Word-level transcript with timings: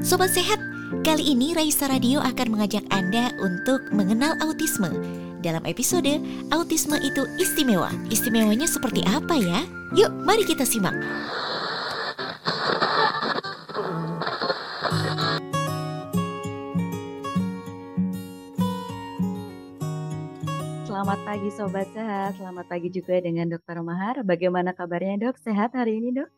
Sobat 0.00 0.32
Sehat, 0.32 0.56
kali 1.04 1.36
ini 1.36 1.52
Raisa 1.52 1.84
Radio 1.84 2.24
akan 2.24 2.56
mengajak 2.56 2.80
Anda 2.88 3.36
untuk 3.36 3.84
mengenal 3.92 4.32
autisme. 4.40 4.88
Dalam 5.44 5.60
episode 5.68 6.16
Autisme 6.48 6.96
itu 7.04 7.28
Istimewa. 7.36 7.92
Istimewanya 8.08 8.64
seperti 8.64 9.04
apa 9.04 9.36
ya? 9.36 9.60
Yuk, 9.92 10.08
mari 10.24 10.48
kita 10.48 10.64
simak. 10.64 10.96
Selamat 20.88 21.20
pagi 21.28 21.48
Sobat 21.52 21.88
Sehat, 21.92 22.40
selamat 22.40 22.66
pagi 22.72 22.88
juga 22.88 23.20
dengan 23.20 23.52
Dokter 23.52 23.76
Mahar. 23.84 24.24
Bagaimana 24.24 24.72
kabarnya 24.72 25.28
dok? 25.28 25.36
Sehat 25.44 25.76
hari 25.76 26.00
ini 26.00 26.24
dok? 26.24 26.30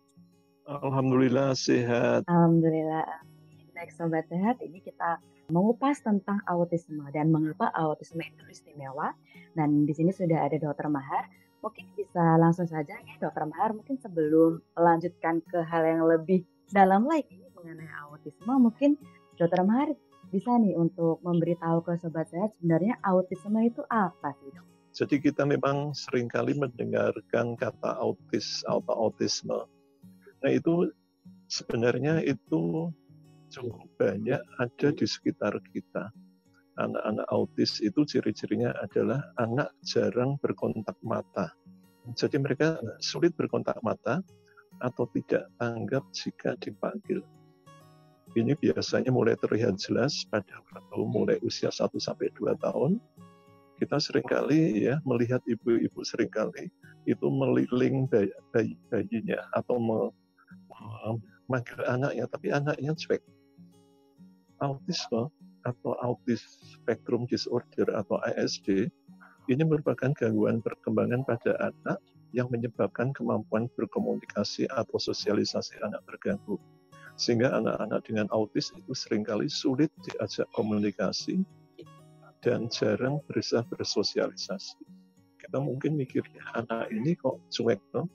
Alhamdulillah 0.66 1.54
sehat. 1.54 2.26
Alhamdulillah. 2.26 3.31
Baik 3.82 3.98
Sobat 3.98 4.30
Sehat, 4.30 4.62
ini 4.62 4.78
kita 4.78 5.18
mengupas 5.50 5.98
tentang 6.06 6.38
autisme 6.46 7.02
dan 7.10 7.34
mengapa 7.34 7.66
autisme 7.74 8.22
itu 8.22 8.46
istimewa. 8.46 9.10
Dan 9.58 9.82
di 9.82 9.90
sini 9.90 10.14
sudah 10.14 10.38
ada 10.38 10.54
Dokter 10.54 10.86
Mahar. 10.86 11.26
Mungkin 11.66 11.90
bisa 11.98 12.38
langsung 12.38 12.70
saja 12.70 12.94
ya 12.94 13.14
Dokter 13.18 13.42
Mahar, 13.42 13.74
mungkin 13.74 13.98
sebelum 13.98 14.62
melanjutkan 14.78 15.42
ke 15.50 15.66
hal 15.66 15.82
yang 15.82 16.06
lebih 16.06 16.46
dalam 16.70 17.10
lagi 17.10 17.42
mengenai 17.58 17.90
autisme, 18.06 18.54
mungkin 18.54 18.94
Dokter 19.34 19.66
Mahar 19.66 19.98
bisa 20.30 20.54
nih 20.62 20.78
untuk 20.78 21.18
memberitahu 21.26 21.82
ke 21.82 21.98
Sobat 21.98 22.30
Sehat 22.30 22.54
sebenarnya 22.62 23.02
autisme 23.02 23.66
itu 23.66 23.82
apa 23.90 24.30
sih 24.38 24.54
dok? 24.54 24.62
Jadi 24.94 25.18
kita 25.18 25.42
memang 25.42 25.90
sering 25.90 26.30
kali 26.30 26.54
mendengarkan 26.54 27.58
kata 27.58 27.98
autis 27.98 28.62
atau 28.62 29.10
autisme. 29.10 29.66
Nah 30.38 30.50
itu 30.54 30.86
sebenarnya 31.50 32.22
itu 32.22 32.94
cukup 33.52 33.84
banyak 34.00 34.40
ada 34.40 34.88
di 34.96 35.04
sekitar 35.04 35.52
kita. 35.76 36.08
Anak-anak 36.80 37.28
autis 37.28 37.84
itu 37.84 38.00
ciri-cirinya 38.08 38.72
adalah 38.80 39.20
anak 39.36 39.76
jarang 39.84 40.40
berkontak 40.40 40.96
mata. 41.04 41.52
Jadi 42.16 42.40
mereka 42.40 42.80
sulit 43.04 43.36
berkontak 43.36 43.76
mata 43.84 44.24
atau 44.80 45.04
tidak 45.12 45.52
tanggap 45.60 46.00
jika 46.16 46.56
dipanggil. 46.64 47.20
Ini 48.32 48.56
biasanya 48.56 49.12
mulai 49.12 49.36
terlihat 49.36 49.76
jelas 49.76 50.24
pada 50.32 50.64
waktu 50.72 51.04
mulai 51.04 51.36
usia 51.44 51.68
1 51.68 51.92
sampai 52.00 52.32
2 52.40 52.56
tahun. 52.64 52.96
Kita 53.76 54.00
sering 54.00 54.24
kali 54.24 54.88
ya 54.88 54.96
melihat 55.04 55.44
ibu-ibu 55.44 56.00
sering 56.00 56.32
kali 56.32 56.72
itu 57.04 57.26
meliling 57.28 58.08
bayi, 58.08 58.72
bayinya 58.88 59.36
atau 59.52 59.76
memanggil 59.76 61.84
anaknya, 61.84 62.24
tapi 62.30 62.54
anaknya 62.54 62.94
cuek 62.96 63.20
autisme 64.62 65.28
atau 65.66 65.92
autis 66.02 66.42
spectrum 66.78 67.26
disorder 67.26 67.86
atau 67.94 68.18
ASD 68.22 68.90
ini 69.50 69.62
merupakan 69.66 70.14
gangguan 70.14 70.62
perkembangan 70.62 71.26
pada 71.26 71.58
anak 71.58 71.98
yang 72.32 72.48
menyebabkan 72.48 73.10
kemampuan 73.12 73.66
berkomunikasi 73.74 74.70
atau 74.70 74.96
sosialisasi 74.96 75.82
anak 75.82 76.00
terganggu. 76.08 76.56
Sehingga 77.18 77.52
anak-anak 77.60 78.00
dengan 78.08 78.26
autis 78.32 78.72
itu 78.72 78.94
sering 78.96 79.26
kali 79.26 79.50
sulit 79.50 79.92
diajak 80.06 80.48
komunikasi 80.56 81.44
dan 82.40 82.72
jarang 82.72 83.20
berusaha 83.28 83.62
bersosialisasi. 83.68 84.80
Kita 85.36 85.58
mungkin 85.60 85.98
mikirnya 85.98 86.42
anak 86.56 86.88
ini 86.88 87.12
kok 87.18 87.36
cuek 87.52 87.82
toh? 87.92 88.08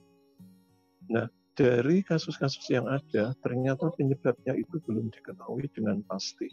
Nah, 1.11 1.29
dari 1.57 2.05
kasus-kasus 2.05 2.69
yang 2.69 2.85
ada, 2.85 3.33
ternyata 3.41 3.89
penyebabnya 3.97 4.53
itu 4.53 4.77
belum 4.85 5.09
diketahui 5.09 5.65
dengan 5.73 6.05
pasti. 6.05 6.45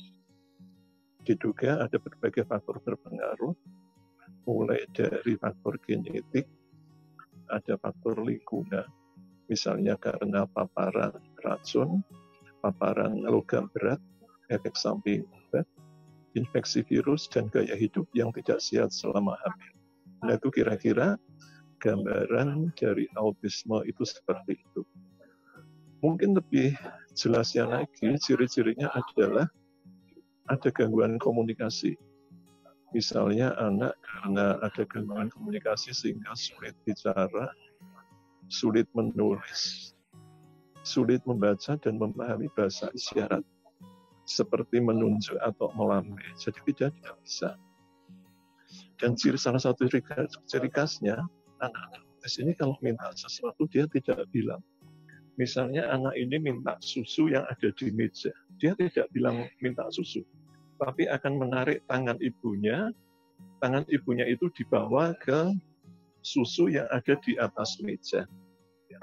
Diduga 1.28 1.84
ada 1.84 2.00
berbagai 2.00 2.48
faktor 2.48 2.80
berpengaruh, 2.80 3.52
mulai 4.48 4.80
dari 4.96 5.36
faktor 5.36 5.76
genetik, 5.84 6.48
ada 7.52 7.76
faktor 7.76 8.16
lingkungan, 8.24 8.88
misalnya 9.52 10.00
karena 10.00 10.48
paparan 10.48 11.12
racun, 11.44 12.00
paparan 12.64 13.20
logam 13.28 13.68
berat, 13.76 14.00
efek 14.48 14.72
samping 14.72 15.28
obat, 15.28 15.68
infeksi 16.32 16.80
virus, 16.88 17.28
dan 17.28 17.52
gaya 17.52 17.76
hidup 17.76 18.08
yang 18.16 18.32
tidak 18.32 18.56
sehat 18.64 18.88
selama 18.88 19.36
hamil. 19.44 19.74
Nah 20.24 20.40
itu 20.40 20.48
kira-kira 20.48 21.20
gambaran 21.80 22.72
dari 22.78 23.08
autisme 23.18 23.82
itu 23.86 24.02
seperti 24.02 24.58
itu. 24.58 24.82
Mungkin 26.04 26.36
lebih 26.36 26.76
jelasnya 27.16 27.64
lagi, 27.64 28.12
ciri-cirinya 28.20 28.92
adalah 28.92 29.48
ada 30.52 30.68
gangguan 30.68 31.16
komunikasi. 31.16 31.96
Misalnya 32.92 33.56
anak 33.58 33.96
karena 34.04 34.60
ada 34.60 34.82
gangguan 34.86 35.32
komunikasi 35.32 35.90
sehingga 35.96 36.36
sulit 36.36 36.76
bicara, 36.84 37.50
sulit 38.52 38.86
menulis, 38.92 39.94
sulit 40.84 41.24
membaca 41.24 41.74
dan 41.80 41.96
memahami 41.96 42.52
bahasa 42.52 42.92
isyarat 42.92 43.42
seperti 44.28 44.84
menunjuk 44.84 45.36
atau 45.40 45.72
melambai. 45.72 46.24
Jadi 46.36 46.60
tidak 46.68 46.92
bisa. 47.24 47.56
Dan 49.00 49.16
ciri 49.18 49.36
salah 49.40 49.60
satu 49.60 49.88
ciri 49.88 50.70
khasnya 50.70 51.24
anak-anak 51.68 52.04
autis 52.24 52.40
ini 52.40 52.56
kalau 52.56 52.72
minta 52.80 53.12
sesuatu 53.12 53.68
dia 53.68 53.84
tidak 53.92 54.24
bilang. 54.32 54.64
Misalnya 55.36 55.92
anak 55.92 56.16
ini 56.16 56.40
minta 56.40 56.80
susu 56.80 57.28
yang 57.28 57.44
ada 57.44 57.68
di 57.76 57.92
meja, 57.92 58.32
dia 58.56 58.72
tidak 58.80 59.12
bilang 59.12 59.44
minta 59.60 59.84
susu, 59.92 60.24
tapi 60.80 61.04
akan 61.04 61.36
menarik 61.36 61.84
tangan 61.84 62.16
ibunya, 62.24 62.88
tangan 63.60 63.84
ibunya 63.92 64.24
itu 64.24 64.48
dibawa 64.56 65.12
ke 65.20 65.52
susu 66.24 66.72
yang 66.72 66.88
ada 66.88 67.12
di 67.20 67.36
atas 67.36 67.76
meja. 67.84 68.24
Ya. 68.88 69.02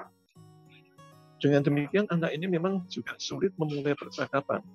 Dengan 1.38 1.62
demikian 1.62 2.10
anak 2.10 2.34
ini 2.34 2.50
memang 2.50 2.90
juga 2.90 3.14
sulit 3.22 3.54
memulai 3.62 3.94
percakapan. 3.94 4.66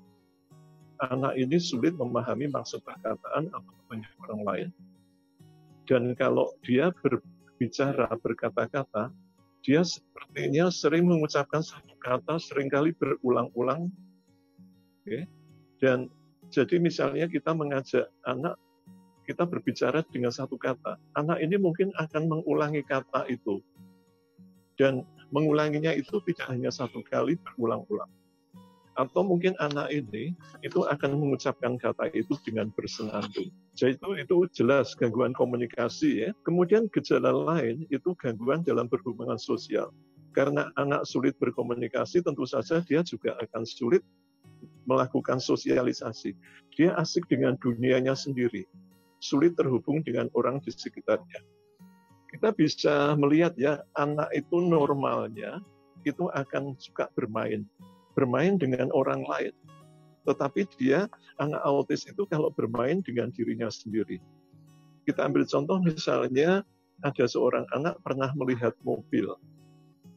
Anak 1.03 1.35
ini 1.35 1.59
sulit 1.59 1.99
memahami 1.99 2.47
maksud 2.47 2.79
perkataan 2.87 3.51
atau 3.51 3.75
banyak 3.91 4.13
orang 4.23 4.43
lain. 4.47 4.69
Dan 5.89 6.15
kalau 6.15 6.55
dia 6.63 6.95
ber, 7.03 7.19
bicara 7.57 8.09
berkata-kata, 8.21 9.13
dia 9.65 9.83
sepertinya 9.83 10.71
sering 10.71 11.09
mengucapkan 11.09 11.61
satu 11.61 11.97
kata 11.99 12.39
sering 12.39 12.71
kali 12.71 12.95
berulang-ulang. 12.95 13.91
Okay. 15.03 15.27
Dan 15.83 16.09
jadi 16.55 16.79
misalnya 16.79 17.27
kita 17.27 17.51
mengajak 17.53 18.07
anak, 18.25 18.55
kita 19.27 19.43
berbicara 19.43 20.07
dengan 20.09 20.31
satu 20.31 20.55
kata. 20.55 20.97
Anak 21.19 21.43
ini 21.43 21.59
mungkin 21.59 21.91
akan 21.99 22.31
mengulangi 22.31 22.87
kata 22.87 23.27
itu. 23.27 23.59
Dan 24.79 25.03
mengulanginya 25.35 25.91
itu 25.91 26.23
tidak 26.29 26.47
hanya 26.53 26.71
satu 26.71 27.03
kali 27.03 27.35
berulang-ulang 27.41 28.13
atau 28.97 29.23
mungkin 29.23 29.53
anak 29.61 29.93
ini 29.93 30.33
itu 30.65 30.85
akan 30.89 31.21
mengucapkan 31.21 31.77
kata 31.77 32.09
itu 32.17 32.37
dengan 32.45 32.73
bersenandung. 32.73 33.53
Jadi 33.77 34.01
itu, 34.01 34.09
itu 34.17 34.37
jelas 34.57 34.97
gangguan 34.97 35.37
komunikasi 35.37 36.27
ya. 36.27 36.31
Kemudian 36.49 36.89
gejala 36.89 37.33
lain 37.33 37.85
itu 37.93 38.17
gangguan 38.17 38.65
dalam 38.65 38.89
berhubungan 38.89 39.37
sosial. 39.37 39.93
Karena 40.33 40.69
anak 40.77 41.09
sulit 41.09 41.37
berkomunikasi, 41.41 42.21
tentu 42.21 42.45
saja 42.45 42.85
dia 42.85 43.01
juga 43.01 43.37
akan 43.41 43.65
sulit 43.65 44.05
melakukan 44.85 45.41
sosialisasi. 45.41 46.37
Dia 46.77 46.93
asik 46.97 47.25
dengan 47.29 47.57
dunianya 47.61 48.13
sendiri, 48.13 48.65
sulit 49.21 49.57
terhubung 49.57 50.05
dengan 50.05 50.29
orang 50.37 50.61
di 50.61 50.73
sekitarnya. 50.73 51.41
Kita 52.29 52.53
bisa 52.53 53.17
melihat 53.17 53.57
ya, 53.57 53.81
anak 53.97 54.29
itu 54.37 54.61
normalnya 54.61 55.65
itu 56.05 56.29
akan 56.31 56.77
suka 56.79 57.11
bermain, 57.17 57.65
bermain 58.17 58.57
dengan 58.57 58.89
orang 58.97 59.23
lain. 59.29 59.53
Tetapi 60.27 60.67
dia, 60.81 61.07
anak 61.39 61.63
autis 61.63 62.09
itu 62.09 62.27
kalau 62.27 62.51
bermain 62.51 63.05
dengan 63.05 63.31
dirinya 63.31 63.71
sendiri. 63.71 64.19
Kita 65.07 65.29
ambil 65.29 65.47
contoh 65.47 65.79
misalnya 65.79 66.67
ada 67.05 67.25
seorang 67.29 67.69
anak 67.77 68.01
pernah 68.03 68.33
melihat 68.35 68.75
mobil. 68.83 69.31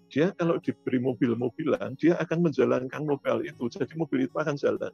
Dia 0.09 0.33
kalau 0.33 0.57
diberi 0.57 0.97
mobil-mobilan, 0.97 1.93
dia 2.01 2.17
akan 2.17 2.49
menjalankan 2.49 3.05
mobil 3.05 3.45
itu. 3.45 3.69
Jadi 3.69 3.93
mobil 3.93 4.25
itu 4.25 4.33
akan 4.33 4.57
jalan. 4.57 4.93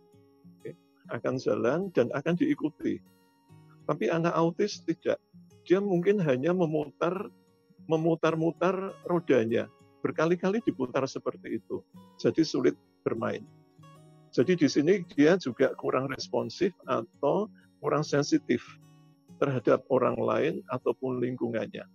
Akan 1.08 1.40
jalan 1.40 1.94
dan 1.96 2.12
akan 2.12 2.36
diikuti. 2.36 3.00
Tapi 3.88 4.12
anak 4.12 4.36
autis 4.36 4.84
tidak. 4.84 5.22
Dia 5.64 5.80
mungkin 5.80 6.20
hanya 6.20 6.52
memutar 6.52 7.32
memutar-mutar 7.88 8.92
rodanya. 9.08 9.72
Berkali-kali 10.04 10.60
diputar 10.66 11.06
seperti 11.08 11.62
itu. 11.62 11.86
Jadi 12.20 12.42
sulit 12.44 12.76
bermain. 13.06 13.46
Jadi 14.34 14.58
di 14.60 14.68
sini 14.68 15.06
dia 15.16 15.38
juga 15.40 15.72
kurang 15.80 16.12
responsif 16.12 16.76
atau 16.90 17.48
kurang 17.80 18.04
sensitif 18.04 18.60
terhadap 19.40 19.86
orang 19.94 20.18
lain 20.20 20.54
ataupun 20.74 21.24
lingkungannya. 21.24 21.86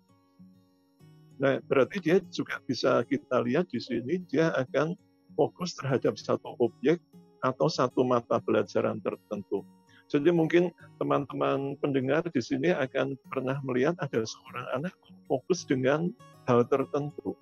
Nah, 1.40 1.60
berarti 1.68 2.00
dia 2.00 2.16
juga 2.32 2.60
bisa 2.64 3.04
kita 3.04 3.44
lihat 3.44 3.68
di 3.68 3.80
sini 3.80 4.24
dia 4.28 4.52
akan 4.56 4.96
fokus 5.36 5.72
terhadap 5.76 6.16
satu 6.20 6.52
objek 6.60 7.00
atau 7.40 7.68
satu 7.68 8.04
mata 8.04 8.40
pelajaran 8.44 9.00
tertentu. 9.00 9.64
Jadi 10.10 10.28
mungkin 10.34 10.74
teman-teman 10.98 11.78
pendengar 11.78 12.26
di 12.28 12.42
sini 12.42 12.74
akan 12.74 13.14
pernah 13.30 13.56
melihat 13.62 13.94
ada 14.02 14.20
seorang 14.26 14.66
anak 14.76 14.94
fokus 15.30 15.64
dengan 15.64 16.10
hal 16.50 16.66
tertentu. 16.66 17.38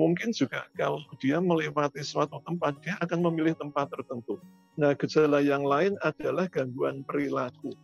Mungkin 0.00 0.32
juga 0.32 0.64
kalau 0.72 1.04
dia 1.20 1.36
melewati 1.36 2.00
suatu 2.00 2.40
tempat, 2.48 2.80
dia 2.80 2.96
akan 3.04 3.20
memilih 3.28 3.52
tempat 3.52 3.92
tertentu. 3.92 4.40
Nah, 4.80 4.96
gejala 4.96 5.44
yang 5.44 5.60
lain 5.60 6.00
adalah 6.00 6.48
gangguan 6.48 7.04
perilaku. 7.04 7.76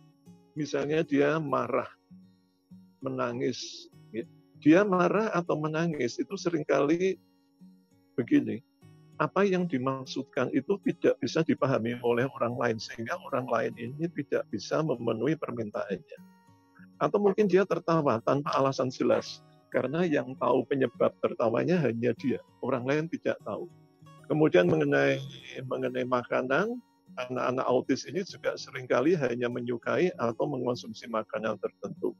Misalnya 0.57 1.05
dia 1.05 1.37
marah, 1.37 1.85
menangis. 3.05 3.85
Dia 4.57 4.81
marah 4.81 5.29
atau 5.37 5.53
menangis 5.61 6.17
itu 6.17 6.33
sering 6.33 6.65
kali 6.65 7.21
begini, 8.17 8.65
apa 9.21 9.45
yang 9.45 9.69
dimaksudkan 9.69 10.49
itu 10.53 10.81
tidak 10.81 11.21
bisa 11.21 11.45
dipahami 11.45 12.01
oleh 12.01 12.25
orang 12.41 12.57
lain 12.57 12.77
sehingga 12.81 13.13
orang 13.29 13.45
lain 13.45 13.73
ini 13.77 14.09
tidak 14.09 14.49
bisa 14.49 14.81
memenuhi 14.81 15.37
permintaannya. 15.37 16.19
Atau 16.97 17.21
mungkin 17.21 17.45
dia 17.45 17.61
tertawa 17.61 18.17
tanpa 18.25 18.57
alasan 18.57 18.89
jelas 18.89 19.45
karena 19.69 20.07
yang 20.07 20.35
tahu 20.39 20.63
penyebab 20.67 21.11
tertawanya 21.19 21.79
hanya 21.83 22.15
dia, 22.15 22.39
orang 22.63 22.87
lain 22.87 23.05
tidak 23.11 23.35
tahu. 23.43 23.67
Kemudian 24.27 24.67
mengenai 24.67 25.19
mengenai 25.63 26.03
makanan, 26.03 26.79
anak-anak 27.15 27.65
autis 27.65 28.03
ini 28.07 28.21
juga 28.27 28.59
sering 28.59 28.85
kali 28.85 29.15
hanya 29.15 29.47
menyukai 29.47 30.11
atau 30.19 30.45
mengonsumsi 30.45 31.07
makanan 31.07 31.55
tertentu. 31.63 32.11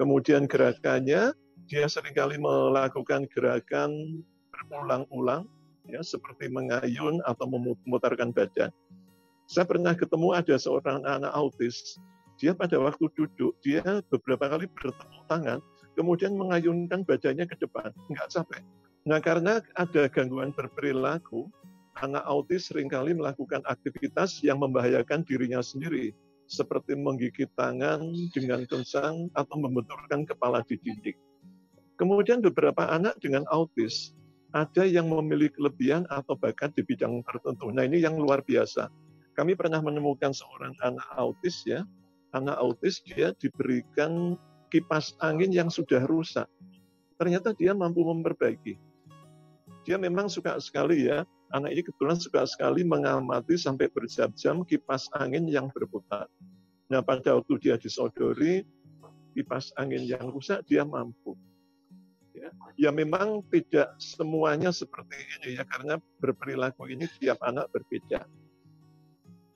Kemudian 0.00 0.48
gerakannya, 0.48 1.36
dia 1.68 1.84
sering 1.86 2.16
kali 2.16 2.40
melakukan 2.40 3.28
gerakan 3.28 4.24
berulang-ulang 4.50 5.44
ya 5.88 6.00
seperti 6.00 6.48
mengayun 6.48 7.20
atau 7.28 7.44
memutarkan 7.48 8.32
badan. 8.32 8.72
Saya 9.50 9.66
pernah 9.66 9.92
ketemu 9.92 10.32
ada 10.32 10.54
seorang 10.56 11.02
anak 11.02 11.32
autis, 11.34 11.98
dia 12.40 12.56
pada 12.56 12.78
waktu 12.80 13.10
duduk, 13.18 13.52
dia 13.60 13.82
beberapa 14.08 14.46
kali 14.48 14.70
bertepuk 14.70 15.22
tangan, 15.28 15.60
kemudian 15.94 16.36
mengayunkan 16.36 17.02
badannya 17.06 17.46
ke 17.46 17.56
depan, 17.58 17.90
nggak 18.10 18.28
capek. 18.30 18.62
Nah 19.08 19.18
karena 19.18 19.64
ada 19.74 20.06
gangguan 20.12 20.52
berperilaku, 20.52 21.48
anak 22.00 22.24
autis 22.28 22.68
sering 22.68 22.88
kali 22.88 23.16
melakukan 23.16 23.64
aktivitas 23.64 24.44
yang 24.44 24.60
membahayakan 24.60 25.24
dirinya 25.24 25.64
sendiri, 25.64 26.12
seperti 26.50 26.98
menggigit 26.98 27.48
tangan 27.56 28.02
dengan 28.34 28.66
kencang 28.66 29.30
atau 29.32 29.56
membenturkan 29.56 30.26
kepala 30.26 30.60
di 30.66 30.76
dinding. 30.82 31.18
Kemudian 32.00 32.40
beberapa 32.40 32.88
anak 32.88 33.20
dengan 33.20 33.44
autis 33.52 34.16
ada 34.50 34.82
yang 34.82 35.06
memiliki 35.06 35.54
kelebihan 35.60 36.08
atau 36.10 36.34
bakat 36.34 36.74
di 36.74 36.82
bidang 36.82 37.22
tertentu. 37.22 37.70
Nah 37.70 37.86
ini 37.86 38.02
yang 38.02 38.18
luar 38.18 38.42
biasa. 38.42 38.90
Kami 39.38 39.54
pernah 39.54 39.78
menemukan 39.78 40.34
seorang 40.34 40.74
anak 40.82 41.06
autis 41.14 41.62
ya, 41.64 41.86
anak 42.34 42.58
autis 42.58 42.98
dia 43.06 43.30
diberikan 43.38 44.34
kipas 44.70 45.18
angin 45.20 45.50
yang 45.50 45.68
sudah 45.68 46.06
rusak. 46.06 46.46
Ternyata 47.20 47.52
dia 47.52 47.76
mampu 47.76 48.00
memperbaiki. 48.00 48.78
Dia 49.84 50.00
memang 50.00 50.30
suka 50.30 50.56
sekali 50.62 51.10
ya, 51.10 51.26
anak 51.52 51.74
ini 51.74 51.82
kebetulan 51.84 52.16
suka 52.16 52.46
sekali 52.48 52.86
mengamati 52.86 53.58
sampai 53.58 53.90
berjam-jam 53.92 54.64
kipas 54.64 55.10
angin 55.18 55.44
yang 55.50 55.68
berputar. 55.74 56.30
Nah 56.88 57.04
pada 57.04 57.36
waktu 57.36 57.60
dia 57.60 57.74
disodori, 57.76 58.64
kipas 59.36 59.74
angin 59.76 60.06
yang 60.08 60.32
rusak 60.32 60.64
dia 60.64 60.86
mampu 60.86 61.36
Ya. 62.30 62.48
ya 62.78 62.90
memang 62.94 63.42
tidak 63.50 63.98
semuanya 63.98 64.70
seperti 64.70 65.18
ini 65.18 65.58
ya 65.58 65.66
karena 65.66 65.98
berperilaku 66.22 66.86
ini 66.88 67.10
tiap 67.18 67.42
anak 67.42 67.68
berbeda. 67.74 68.22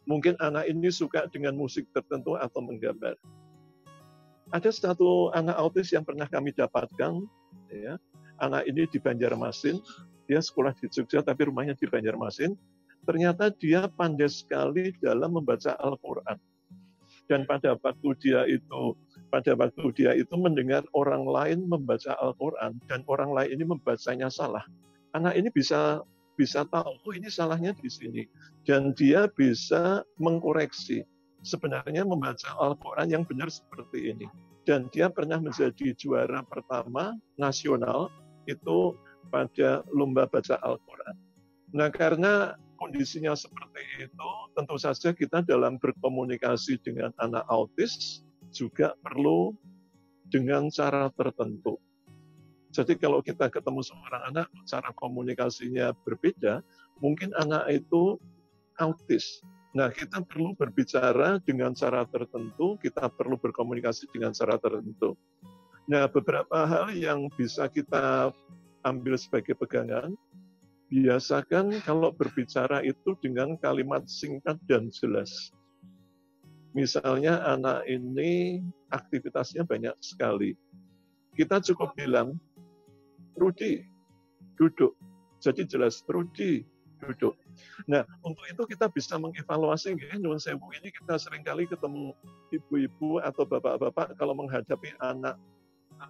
Mungkin 0.04 0.36
anak 0.42 0.68
ini 0.68 0.92
suka 0.92 1.24
dengan 1.30 1.56
musik 1.56 1.88
tertentu 1.94 2.36
atau 2.36 2.60
menggambar. 2.60 3.16
Ada 4.54 4.70
satu 4.70 5.34
anak 5.34 5.58
autis 5.58 5.90
yang 5.90 6.06
pernah 6.06 6.30
kami 6.30 6.54
dapatkan, 6.54 7.26
ya, 7.74 7.98
anak 8.38 8.62
ini 8.70 8.86
di 8.86 9.02
Banjarmasin, 9.02 9.82
dia 10.30 10.38
sekolah 10.38 10.70
di 10.78 10.86
Jogja 10.86 11.26
tapi 11.26 11.50
rumahnya 11.50 11.74
di 11.74 11.90
Banjarmasin. 11.90 12.54
Ternyata 13.02 13.50
dia 13.50 13.90
pandai 13.90 14.30
sekali 14.30 14.94
dalam 15.02 15.36
membaca 15.36 15.74
Al-Quran. 15.82 16.38
Dan 17.26 17.48
pada 17.50 17.76
waktu 17.80 18.08
dia 18.20 18.44
itu 18.46 18.96
pada 19.32 19.56
waktu 19.56 19.90
dia 19.96 20.12
itu 20.14 20.32
mendengar 20.36 20.84
orang 20.94 21.24
lain 21.26 21.66
membaca 21.66 22.14
Al-Quran 22.20 22.78
dan 22.86 23.02
orang 23.10 23.34
lain 23.34 23.58
ini 23.58 23.64
membacanya 23.66 24.30
salah. 24.30 24.64
Anak 25.16 25.34
ini 25.34 25.50
bisa 25.50 26.04
bisa 26.38 26.62
tahu, 26.66 26.94
oh 26.94 27.12
ini 27.14 27.26
salahnya 27.26 27.74
di 27.74 27.90
sini. 27.90 28.22
Dan 28.62 28.94
dia 28.94 29.26
bisa 29.34 30.06
mengkoreksi. 30.16 31.02
Sebenarnya 31.44 32.08
membaca 32.08 32.56
Al-Quran 32.56 33.12
yang 33.12 33.24
benar 33.28 33.52
seperti 33.52 34.16
ini. 34.16 34.26
Dan 34.64 34.88
dia 34.88 35.12
pernah 35.12 35.36
menjadi 35.36 35.92
juara 35.92 36.40
pertama 36.48 37.12
nasional 37.36 38.08
itu 38.48 38.96
pada 39.28 39.84
lomba 39.92 40.24
baca 40.24 40.56
Al-Quran. 40.64 41.16
Nah 41.76 41.92
karena 41.92 42.56
kondisinya 42.80 43.36
seperti 43.36 44.08
itu, 44.08 44.30
tentu 44.56 44.76
saja 44.80 45.12
kita 45.12 45.44
dalam 45.44 45.76
berkomunikasi 45.76 46.80
dengan 46.80 47.12
anak 47.20 47.44
autis, 47.52 48.24
juga 48.54 48.94
perlu 49.02 49.52
dengan 50.30 50.70
cara 50.72 51.10
tertentu. 51.12 51.76
Jadi 52.74 52.98
kalau 52.98 53.22
kita 53.22 53.46
ketemu 53.50 53.86
seorang 53.86 54.22
anak, 54.34 54.48
cara 54.66 54.90
komunikasinya 54.98 55.94
berbeda, 56.02 56.58
mungkin 56.98 57.30
anak 57.38 57.70
itu 57.70 58.18
autis. 58.82 59.42
Nah, 59.74 59.90
kita 59.90 60.22
perlu 60.22 60.54
berbicara 60.54 61.42
dengan 61.42 61.74
cara 61.74 62.06
tertentu, 62.06 62.78
kita 62.78 63.10
perlu 63.10 63.34
berkomunikasi 63.34 64.06
dengan 64.14 64.30
cara 64.30 64.54
tertentu. 64.54 65.18
Nah, 65.90 66.06
beberapa 66.06 66.62
hal 66.62 66.94
yang 66.94 67.26
bisa 67.34 67.66
kita 67.66 68.30
ambil 68.86 69.18
sebagai 69.18 69.58
pegangan, 69.58 70.14
biasakan 70.94 71.82
kalau 71.82 72.14
berbicara 72.14 72.86
itu 72.86 73.18
dengan 73.18 73.58
kalimat 73.58 74.06
singkat 74.06 74.62
dan 74.70 74.94
jelas. 74.94 75.50
Misalnya 76.70 77.42
anak 77.42 77.82
ini 77.90 78.62
aktivitasnya 78.94 79.66
banyak 79.66 79.94
sekali. 79.98 80.54
Kita 81.34 81.58
cukup 81.58 81.98
bilang, 81.98 82.38
Rudi, 83.34 83.82
duduk. 84.54 84.94
Jadi 85.42 85.66
jelas, 85.66 85.98
Rudi, 86.06 86.62
duduk. 87.06 87.34
Nah, 87.84 88.02
untuk 88.24 88.44
itu 88.48 88.62
kita 88.64 88.88
bisa 88.88 89.20
mengevaluasi, 89.20 89.94
ya, 89.94 90.16
Nyun 90.16 90.40
Sewu. 90.40 90.72
Ini 90.72 90.88
kita 90.90 91.20
sering 91.20 91.44
kali 91.44 91.68
ketemu 91.68 92.16
ibu-ibu 92.50 93.20
atau 93.20 93.44
bapak-bapak 93.44 94.16
kalau 94.16 94.34
menghadapi 94.34 94.96
anak 94.98 95.36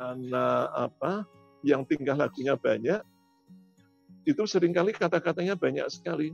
anak 0.00 0.64
apa 0.72 1.28
yang 1.60 1.84
tingkah 1.84 2.16
lakunya 2.16 2.56
banyak, 2.56 3.00
itu 4.24 4.42
sering 4.48 4.72
kali 4.72 4.96
kata-katanya 4.96 5.58
banyak 5.58 5.84
sekali. 5.92 6.32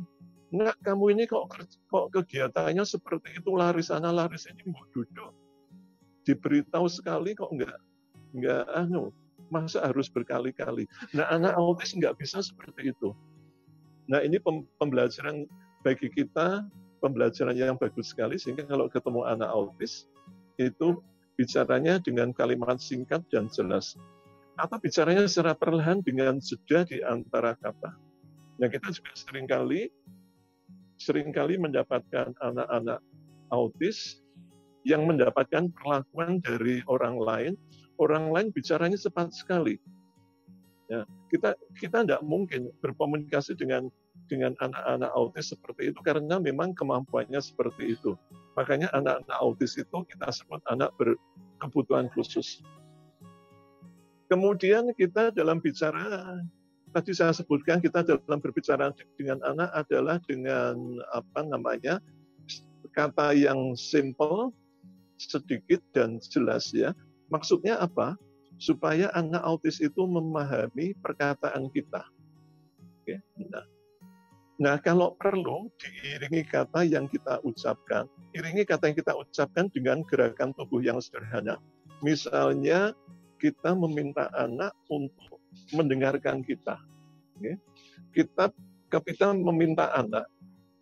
Enggak 0.51 0.77
kamu 0.83 1.05
ini 1.15 1.25
kok 1.31 1.47
kok 1.91 2.07
kegiatannya 2.11 2.83
seperti 2.83 3.39
itu 3.39 3.51
lari 3.55 3.83
sana 3.87 4.11
lari 4.11 4.35
sini 4.35 4.67
mau 4.67 4.83
duduk. 4.91 5.31
Diberitahu 6.27 6.87
sekali 6.91 7.39
kok 7.39 7.51
enggak 7.55 7.79
enggak 8.35 8.67
anu 8.75 9.15
masa 9.51 9.87
harus 9.87 10.11
berkali-kali. 10.11 10.87
Nah 11.15 11.31
anak 11.31 11.55
autis 11.55 11.95
enggak 11.95 12.19
bisa 12.19 12.43
seperti 12.43 12.91
itu 12.95 13.15
nah 14.11 14.19
ini 14.21 14.43
pembelajaran 14.77 15.47
bagi 15.87 16.11
kita 16.11 16.67
pembelajaran 17.01 17.57
yang 17.57 17.79
bagus 17.79 18.13
sekali 18.13 18.37
sehingga 18.37 18.67
kalau 18.69 18.91
ketemu 18.91 19.25
anak 19.25 19.49
autis 19.49 20.11
itu 20.61 21.01
bicaranya 21.41 21.97
dengan 22.03 22.35
kalimat 22.37 22.77
singkat 22.77 23.25
dan 23.33 23.49
jelas 23.49 23.97
atau 24.61 24.77
bicaranya 24.77 25.25
secara 25.25 25.57
perlahan 25.57 26.05
dengan 26.05 26.37
jeda 26.37 26.85
di 26.85 27.01
antara 27.01 27.57
kata. 27.57 27.97
Nah 28.61 28.69
kita 28.69 28.93
juga 28.93 29.13
sering 29.17 29.49
kali 29.49 29.89
sering 31.01 31.33
kali 31.33 31.57
mendapatkan 31.57 32.37
anak-anak 32.45 33.01
autis 33.49 34.21
yang 34.85 35.09
mendapatkan 35.09 35.73
perlakuan 35.73 36.45
dari 36.45 36.85
orang 36.85 37.17
lain, 37.17 37.53
orang 37.97 38.29
lain 38.29 38.49
bicaranya 38.53 39.01
cepat 39.01 39.33
sekali. 39.33 39.81
Ya, 40.91 41.07
kita 41.31 41.55
kita 41.79 42.03
tidak 42.03 42.23
mungkin 42.27 42.75
berkomunikasi 42.83 43.55
dengan 43.55 43.87
dengan 44.27 44.59
anak-anak 44.59 45.11
autis 45.15 45.55
seperti 45.55 45.95
itu 45.95 45.99
karena 46.03 46.43
memang 46.43 46.75
kemampuannya 46.75 47.39
seperti 47.39 47.95
itu. 47.95 48.19
Makanya 48.59 48.91
anak-anak 48.91 49.39
autis 49.39 49.79
itu 49.79 50.03
kita 50.11 50.27
sebut 50.35 50.59
anak 50.67 50.91
berkebutuhan 50.99 52.11
khusus. 52.11 52.59
Kemudian 54.27 54.91
kita 54.99 55.31
dalam 55.31 55.63
bicara 55.63 56.43
tadi 56.91 57.15
saya 57.15 57.31
sebutkan 57.31 57.79
kita 57.79 58.03
dalam 58.03 58.39
berbicara 58.43 58.91
dengan 59.15 59.39
anak 59.47 59.71
adalah 59.75 60.19
dengan 60.27 60.75
apa 61.15 61.47
namanya 61.47 62.03
kata 62.91 63.31
yang 63.39 63.79
simple, 63.79 64.51
sedikit 65.19 65.79
dan 65.95 66.19
jelas 66.19 66.75
ya. 66.75 66.91
Maksudnya 67.31 67.79
apa? 67.79 68.19
Supaya 68.61 69.09
anak 69.17 69.41
autis 69.41 69.81
itu 69.81 70.05
memahami 70.05 70.93
perkataan 71.01 71.73
kita. 71.73 72.05
Oke. 73.01 73.17
Nah, 73.49 73.65
Nah, 74.61 74.77
kalau 74.77 75.17
perlu 75.17 75.73
diiringi 75.81 76.45
kata 76.45 76.85
yang 76.85 77.09
kita 77.09 77.41
ucapkan, 77.49 78.05
iringi 78.37 78.69
kata 78.69 78.93
yang 78.93 78.97
kita 79.01 79.17
ucapkan 79.17 79.73
dengan 79.73 80.05
gerakan 80.05 80.53
tubuh 80.53 80.85
yang 80.85 81.01
sederhana. 81.01 81.57
Misalnya 82.05 82.93
kita 83.41 83.73
meminta 83.73 84.29
anak 84.37 84.77
untuk 84.93 85.41
mendengarkan 85.73 86.45
kita. 86.45 86.77
Kita 88.13 88.53
kita 88.93 89.33
meminta 89.33 89.89
anak, 89.97 90.29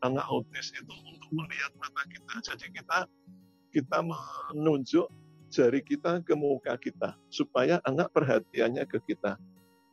anak 0.02 0.26
autis 0.26 0.74
itu 0.74 0.90
untuk 0.90 1.30
melihat 1.30 1.70
mata 1.78 2.02
kita. 2.10 2.34
Jadi 2.50 2.66
kita 2.74 3.06
kita 3.70 3.98
menunjuk 4.02 5.06
jari 5.48 5.80
kita 5.80 6.20
ke 6.24 6.36
muka 6.36 6.76
kita 6.76 7.16
supaya 7.32 7.80
anak 7.84 8.12
perhatiannya 8.12 8.84
ke 8.84 9.00
kita. 9.04 9.36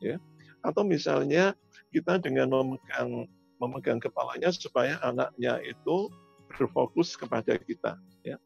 Ya. 0.00 0.20
Atau 0.60 0.84
misalnya 0.84 1.56
kita 1.92 2.20
dengan 2.20 2.52
memegang 2.52 3.28
memegang 3.56 4.00
kepalanya 4.00 4.52
supaya 4.52 5.00
anaknya 5.00 5.60
itu 5.64 6.12
berfokus 6.52 7.16
kepada 7.16 7.56
kita. 7.56 7.96
Ya. 8.20 8.36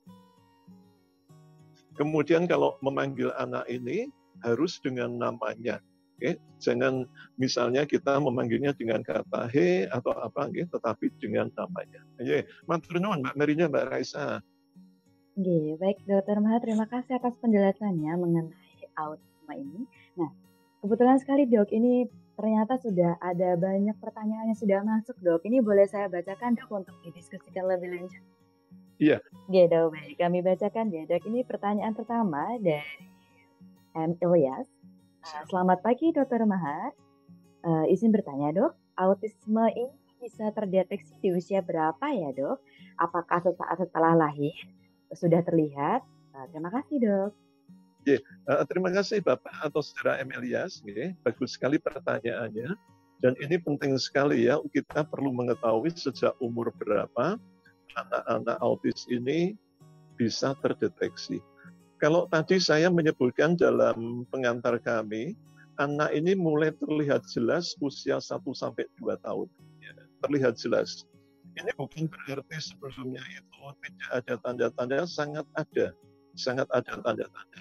Kemudian 1.98 2.46
kalau 2.46 2.78
memanggil 2.80 3.34
anak 3.36 3.66
ini 3.66 4.08
harus 4.40 4.80
dengan 4.80 5.18
namanya. 5.18 5.82
Oke, 6.20 6.36
jangan 6.60 7.08
misalnya 7.40 7.88
kita 7.88 8.20
memanggilnya 8.20 8.76
dengan 8.76 9.00
kata 9.00 9.48
he 9.48 9.88
atau 9.88 10.12
apa, 10.20 10.52
oke, 10.52 10.68
tetapi 10.68 11.08
dengan 11.16 11.48
namanya. 11.56 12.04
Oke, 12.20 12.44
matur 12.68 13.00
Mbak 13.00 13.34
Merinya, 13.40 13.72
Mbak 13.72 13.84
Raisa. 13.88 14.44
Oke, 15.40 15.72
baik 15.80 16.04
Dokter 16.04 16.36
Maha, 16.36 16.60
terima 16.60 16.84
kasih 16.84 17.16
atas 17.16 17.32
penjelasannya 17.40 18.12
mengenai 18.12 18.84
autisme 18.92 19.52
ini. 19.56 19.88
Nah, 20.12 20.28
kebetulan 20.84 21.16
sekali 21.16 21.48
dok, 21.48 21.72
ini 21.72 22.04
ternyata 22.36 22.76
sudah 22.76 23.16
ada 23.24 23.56
banyak 23.56 23.96
pertanyaan 24.04 24.52
yang 24.52 24.60
sudah 24.60 24.84
masuk 24.84 25.16
dok. 25.24 25.40
Ini 25.48 25.64
boleh 25.64 25.88
saya 25.88 26.12
bacakan 26.12 26.60
dok 26.60 26.68
untuk 26.84 26.92
didiskusikan 27.08 27.72
lebih 27.72 27.88
lanjut? 27.88 28.20
Iya. 29.00 29.24
Oke 29.48 29.64
dok, 29.64 29.96
baik. 29.96 30.20
Kami 30.20 30.38
bacakan 30.44 30.92
ya 30.92 31.08
dok. 31.08 31.24
Ini 31.24 31.40
pertanyaan 31.48 31.96
pertama 31.96 32.44
dari 32.60 33.00
M. 33.96 34.20
Ilyas. 34.20 34.68
Uh, 35.24 35.44
selamat 35.48 35.80
pagi 35.80 36.12
dokter 36.12 36.44
Mahar. 36.44 36.92
Uh, 37.64 37.88
izin 37.88 38.12
bertanya 38.12 38.52
dok, 38.52 38.76
autisme 38.92 39.72
ini 39.72 39.96
bisa 40.20 40.52
terdeteksi 40.52 41.16
di 41.24 41.32
usia 41.32 41.64
berapa 41.64 42.12
ya 42.12 42.28
dok? 42.36 42.60
Apakah 43.00 43.40
sesaat 43.40 43.80
setelah 43.80 44.12
lahir 44.12 44.52
sudah 45.14 45.40
terlihat? 45.42 46.00
Uh, 46.34 46.46
terima 46.54 46.70
kasih 46.70 46.96
dok. 47.02 47.32
Oke, 48.00 48.16
uh, 48.48 48.64
terima 48.64 48.90
kasih 48.94 49.20
Bapak 49.20 49.52
atau 49.60 49.84
Saudara 49.84 50.22
Emelias. 50.22 50.80
Oke, 50.80 51.12
bagus 51.20 51.58
sekali 51.58 51.76
pertanyaannya. 51.76 52.72
Dan 53.20 53.36
ini 53.44 53.60
penting 53.60 54.00
sekali 54.00 54.48
ya, 54.48 54.56
kita 54.72 55.04
perlu 55.04 55.28
mengetahui 55.36 55.92
sejak 55.92 56.32
umur 56.40 56.72
berapa 56.80 57.36
anak-anak 57.92 58.56
autis 58.64 59.04
ini 59.12 59.52
bisa 60.16 60.56
terdeteksi. 60.64 61.44
Kalau 62.00 62.24
tadi 62.32 62.56
saya 62.56 62.88
menyebutkan 62.88 63.60
dalam 63.60 64.24
pengantar 64.32 64.80
kami, 64.80 65.36
anak 65.76 66.16
ini 66.16 66.32
mulai 66.32 66.72
terlihat 66.72 67.28
jelas 67.28 67.76
usia 67.84 68.16
1 68.16 68.40
sampai 68.56 68.88
2 68.96 69.20
tahun. 69.20 69.48
Terlihat 70.24 70.56
jelas. 70.56 71.04
Ini 71.58 71.72
bukan 71.74 72.06
berarti 72.06 72.56
sebelumnya 72.62 73.22
itu 73.34 73.58
tidak 73.82 74.10
ada 74.12 74.34
tanda-tanda, 74.42 74.98
sangat 75.06 75.46
ada. 75.58 75.90
Sangat 76.38 76.70
ada 76.70 76.94
tanda-tanda 77.02 77.60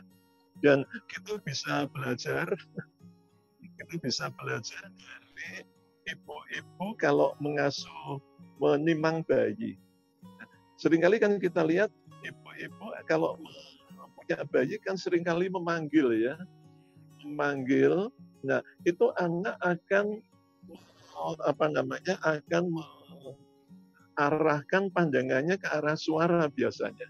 dan 0.63 0.83
kita 1.07 1.39
bisa 1.43 1.87
belajar 1.91 2.47
kita 3.79 3.95
bisa 4.03 4.27
belajar 4.35 4.83
dari 4.91 5.63
ibu-ibu 6.11 6.95
kalau 6.99 7.31
mengasuh 7.39 8.19
menimang 8.59 9.23
bayi 9.23 9.79
sering 10.75 11.03
kali 11.03 11.19
kan 11.19 11.39
kita 11.39 11.63
lihat 11.63 11.91
ibu-ibu 12.27 12.91
kalau 13.07 13.39
punya 14.19 14.43
bayi 14.51 14.75
kan 14.83 14.99
sering 14.99 15.23
kali 15.23 15.47
memanggil 15.47 16.11
ya 16.11 16.35
memanggil 17.23 18.11
nah 18.43 18.59
itu 18.83 19.11
anak 19.19 19.55
akan 19.63 20.19
apa 21.43 21.65
namanya 21.71 22.15
akan 22.23 22.71
arahkan 24.19 24.91
pandangannya 24.91 25.55
ke 25.55 25.67
arah 25.71 25.95
suara 25.95 26.51
biasanya 26.51 27.07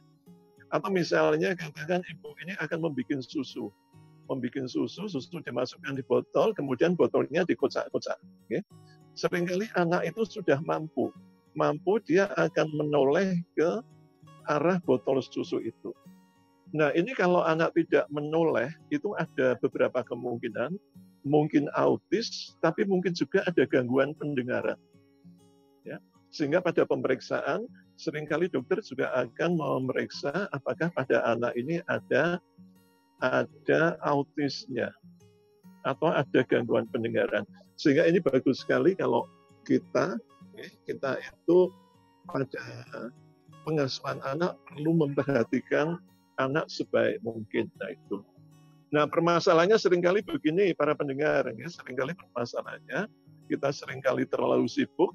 atau 0.69 0.89
misalnya 0.93 1.57
katakan 1.57 2.05
ibu 2.05 2.33
ini 2.45 2.53
akan 2.61 2.89
membuat 2.89 3.25
susu. 3.25 3.73
Membuat 4.29 4.69
susu, 4.69 5.09
susu 5.09 5.41
dimasukkan 5.41 5.97
di 5.97 6.05
botol, 6.05 6.53
kemudian 6.53 6.93
botolnya 6.93 7.41
dikocak-kocak. 7.41 8.17
Okay? 8.45 8.61
Seringkali 9.17 9.73
anak 9.73 10.05
itu 10.05 10.21
sudah 10.21 10.61
mampu. 10.61 11.09
Mampu 11.57 11.97
dia 12.05 12.29
akan 12.37 12.69
menoleh 12.77 13.41
ke 13.57 13.81
arah 14.45 14.77
botol 14.85 15.17
susu 15.25 15.57
itu. 15.65 15.89
Nah 16.69 16.93
ini 16.93 17.17
kalau 17.17 17.41
anak 17.41 17.73
tidak 17.73 18.05
menoleh, 18.13 18.69
itu 18.93 19.17
ada 19.17 19.57
beberapa 19.57 20.05
kemungkinan. 20.05 20.77
Mungkin 21.25 21.67
autis, 21.73 22.55
tapi 22.61 22.85
mungkin 22.85 23.11
juga 23.17 23.41
ada 23.49 23.65
gangguan 23.65 24.13
pendengaran. 24.13 24.77
Sehingga 26.29 26.61
pada 26.61 26.85
pemeriksaan 26.85 27.65
sering 27.97 28.29
kali 28.29 28.47
dokter 28.47 28.79
juga 28.85 29.09
akan 29.17 29.57
memeriksa 29.57 30.47
apakah 30.53 30.93
pada 30.93 31.25
anak 31.25 31.57
ini 31.57 31.81
ada 31.89 32.37
ada 33.19 33.99
autisnya 34.05 34.93
atau 35.83 36.13
ada 36.13 36.39
gangguan 36.45 36.85
pendengaran. 36.93 37.43
Sehingga 37.75 38.05
ini 38.05 38.21
bagus 38.21 38.61
sekali 38.61 38.93
kalau 38.93 39.25
kita 39.65 40.19
kita 40.85 41.17
itu 41.17 41.71
pada 42.27 43.09
pengasuhan 43.63 44.19
anak 44.23 44.59
perlu 44.69 44.91
memperhatikan 44.95 45.97
anak 46.39 46.67
sebaik 46.71 47.19
mungkin. 47.25 47.67
Nah 47.79 47.89
itu. 47.91 48.23
Nah 48.89 49.05
permasalahannya 49.05 49.77
sering 49.77 50.01
kali 50.01 50.25
begini 50.25 50.73
para 50.73 50.97
pendengar, 50.97 51.45
ya, 51.53 51.67
sering 51.69 51.93
kali 51.93 52.17
permasalahannya 52.17 53.05
kita 53.49 53.69
sering 53.73 54.01
kali 54.01 54.25
terlalu 54.25 54.65
sibuk, 54.65 55.13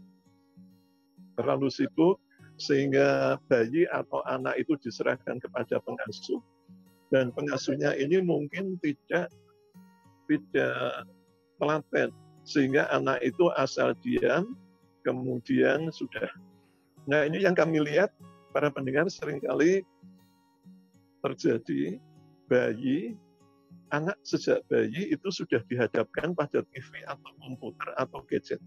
terlalu 1.34 1.68
sibuk 1.70 2.18
sehingga 2.58 3.38
bayi 3.50 3.86
atau 3.90 4.22
anak 4.30 4.54
itu 4.58 4.78
diserahkan 4.78 5.42
kepada 5.42 5.82
pengasuh. 5.82 6.40
Dan 7.10 7.30
pengasuhnya 7.34 7.94
ini 7.94 8.18
mungkin 8.22 8.78
tidak 8.82 9.30
tidak 10.26 11.06
telaten 11.60 12.10
sehingga 12.44 12.88
anak 12.90 13.20
itu 13.22 13.48
asal 13.56 13.94
diam 14.02 14.56
kemudian 15.04 15.92
sudah. 15.92 16.28
Nah 17.06 17.28
ini 17.28 17.44
yang 17.44 17.52
kami 17.52 17.80
lihat 17.84 18.10
para 18.50 18.72
pendengar 18.72 19.06
sering 19.12 19.38
kali 19.42 19.84
terjadi 21.20 22.00
bayi 22.48 23.16
anak 23.92 24.16
sejak 24.26 24.64
bayi 24.68 25.12
itu 25.12 25.28
sudah 25.30 25.60
dihadapkan 25.68 26.32
pada 26.34 26.64
TV 26.72 27.04
atau 27.06 27.30
komputer 27.40 27.88
atau 27.96 28.20
gadget 28.26 28.60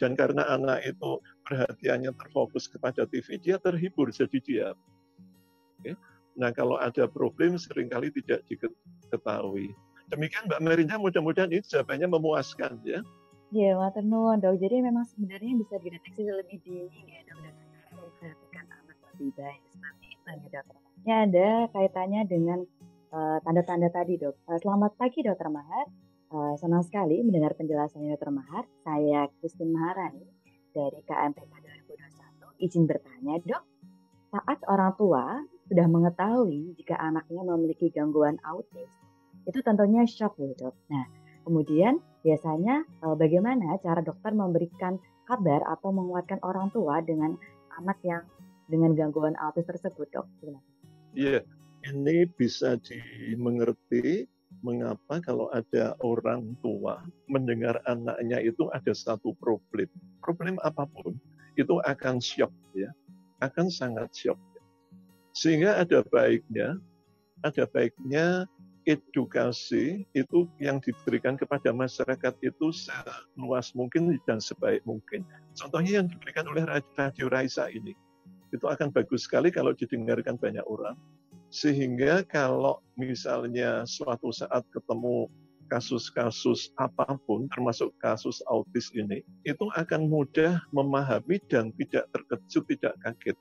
dan 0.00 0.16
karena 0.16 0.48
anak 0.48 0.80
itu 0.88 1.20
perhatiannya 1.44 2.16
terfokus 2.16 2.64
kepada 2.72 3.04
TV, 3.04 3.36
dia 3.36 3.60
terhibur 3.60 4.08
jadi 4.08 4.38
diam. 4.40 4.76
Oke. 5.76 5.92
Nah 6.40 6.50
kalau 6.56 6.80
ada 6.80 7.04
problem 7.04 7.60
sering 7.60 7.92
kali 7.92 8.08
tidak 8.08 8.40
diketahui. 8.48 9.76
Demikian 10.08 10.48
Mbak 10.48 10.60
Merinda, 10.64 10.96
mudah-mudahan 10.96 11.52
ini 11.52 11.62
jawabannya 11.62 12.08
memuaskan 12.10 12.80
ya. 12.82 13.04
Iya, 13.50 13.78
nuwun 14.02 14.38
dok. 14.38 14.62
Jadi 14.62 14.78
memang 14.78 15.04
sebenarnya 15.06 15.58
bisa 15.58 15.74
dideteksi 15.82 16.22
lebih 16.22 16.58
dini 16.62 17.02
ya 17.10 17.20
dok 17.26 17.38
dan 17.42 17.54
memperhatikan 17.94 18.64
anak 18.70 18.96
lebih 19.10 19.30
baik 19.34 19.62
seperti 19.70 20.06
itu 20.14 20.30
ya 20.30 20.62
dok. 20.62 20.78
Ini 21.02 21.12
ada 21.26 21.48
kaitannya 21.74 22.22
dengan 22.30 22.58
eh, 23.10 23.38
tanda-tanda 23.42 23.88
uh, 23.90 23.94
tadi 23.94 24.14
dok. 24.22 24.34
Uh, 24.46 24.58
selamat 24.62 24.94
pagi 24.94 25.26
dokter 25.26 25.50
Mahar. 25.50 25.86
Uh, 26.30 26.54
senang 26.62 26.86
sekali 26.86 27.18
mendengar 27.26 27.58
penjelasannya 27.58 28.14
Dr. 28.14 28.30
Mahar. 28.30 28.62
Saya 28.86 29.26
Christine 29.42 29.74
Maharani 29.74 30.22
dari 30.70 31.02
KMPK 31.02 31.50
2021. 31.90 32.62
Izin 32.62 32.86
bertanya, 32.86 33.34
dok, 33.42 33.66
saat 34.30 34.62
orang 34.70 34.94
tua 34.94 35.42
sudah 35.66 35.90
mengetahui 35.90 36.78
jika 36.78 36.94
anaknya 37.02 37.42
memiliki 37.42 37.90
gangguan 37.90 38.38
autis, 38.46 38.86
itu 39.42 39.58
tentunya 39.66 40.06
shock 40.06 40.38
ya 40.38 40.54
dok. 40.54 40.78
Nah, 40.86 41.10
kemudian 41.42 41.98
biasanya 42.22 42.86
uh, 43.02 43.18
bagaimana 43.18 43.82
cara 43.82 43.98
dokter 43.98 44.30
memberikan 44.30 45.02
kabar 45.26 45.66
atau 45.66 45.90
menguatkan 45.90 46.38
orang 46.46 46.70
tua 46.70 47.02
dengan 47.02 47.34
anak 47.74 47.98
yang 48.06 48.22
dengan 48.70 48.94
gangguan 48.94 49.34
autis 49.34 49.66
tersebut 49.66 50.06
dok? 50.14 50.30
Iya, 51.18 51.42
ini 51.90 52.22
bisa 52.30 52.78
dimengerti 52.78 54.30
mengapa 54.60 55.22
kalau 55.22 55.48
ada 55.54 55.96
orang 56.02 56.52
tua 56.60 57.00
mendengar 57.30 57.80
anaknya 57.86 58.42
itu 58.42 58.68
ada 58.74 58.92
satu 58.92 59.32
problem. 59.38 59.88
Problem 60.20 60.58
apa 60.66 60.84
pun 60.90 61.16
itu 61.56 61.78
akan 61.86 62.18
shock 62.18 62.52
ya, 62.76 62.90
akan 63.40 63.70
sangat 63.70 64.10
shock. 64.12 64.38
Sehingga 65.32 65.78
ada 65.78 66.02
baiknya, 66.04 66.76
ada 67.46 67.64
baiknya 67.70 68.44
edukasi 68.88 70.08
itu 70.16 70.48
yang 70.58 70.80
diberikan 70.80 71.36
kepada 71.36 71.70
masyarakat 71.70 72.34
itu 72.42 72.66
seluas 72.72 73.72
mungkin 73.76 74.16
dan 74.24 74.42
sebaik 74.42 74.82
mungkin. 74.88 75.22
Contohnya 75.54 76.02
yang 76.02 76.08
diberikan 76.08 76.48
oleh 76.48 76.64
Radio 76.96 77.26
Raisa 77.28 77.68
ini, 77.70 77.94
itu 78.50 78.66
akan 78.66 78.90
bagus 78.90 79.28
sekali 79.28 79.52
kalau 79.54 79.76
didengarkan 79.76 80.34
banyak 80.40 80.64
orang. 80.66 80.96
Sehingga 81.50 82.22
kalau 82.30 82.78
misalnya 82.94 83.82
suatu 83.82 84.30
saat 84.30 84.62
ketemu 84.70 85.26
kasus-kasus 85.70 86.74
apa 86.78 87.18
pun, 87.26 87.46
termasuk 87.50 87.94
kasus 88.02 88.42
autis 88.50 88.90
ini, 88.94 89.22
itu 89.46 89.66
akan 89.78 90.10
mudah 90.10 90.62
memahami 90.74 91.38
dan 91.46 91.70
tidak 91.78 92.10
terkejut, 92.10 92.64
tidak 92.70 92.94
kaget. 93.02 93.38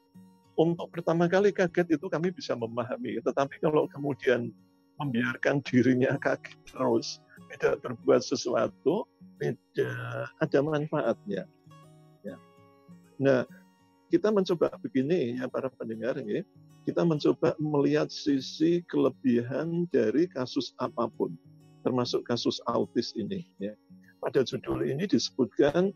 Untuk 0.57 0.89
pertama 0.93 1.25
kali 1.25 1.49
kaget 1.49 1.97
itu 1.97 2.05
kami 2.05 2.29
bisa 2.29 2.53
memahami, 2.53 3.17
tetapi 3.25 3.57
kalau 3.61 3.89
kemudian 3.89 4.53
membiarkan 5.01 5.61
dirinya 5.65 6.17
kaget 6.21 6.57
terus, 6.69 7.21
tidak 7.53 7.81
berbuat 7.81 8.21
sesuatu, 8.21 9.09
tidak 9.41 10.29
ada 10.37 10.59
manfaatnya. 10.61 11.43
Ya. 12.21 12.35
Nah, 13.17 13.41
kita 14.13 14.29
mencoba 14.29 14.73
begini 14.81 15.39
ya 15.39 15.49
para 15.49 15.69
pendengar 15.73 16.19
ya, 16.21 16.45
kita 16.89 17.05
mencoba 17.05 17.53
melihat 17.61 18.09
sisi 18.09 18.81
kelebihan 18.89 19.85
dari 19.93 20.25
kasus 20.25 20.73
apa 20.81 21.05
pun, 21.13 21.37
termasuk 21.85 22.25
kasus 22.25 22.57
autis 22.65 23.13
ini. 23.13 23.45
Ya. 23.61 23.77
Pada 24.19 24.41
judul 24.41 24.89
ini 24.89 25.05
disebutkan 25.05 25.93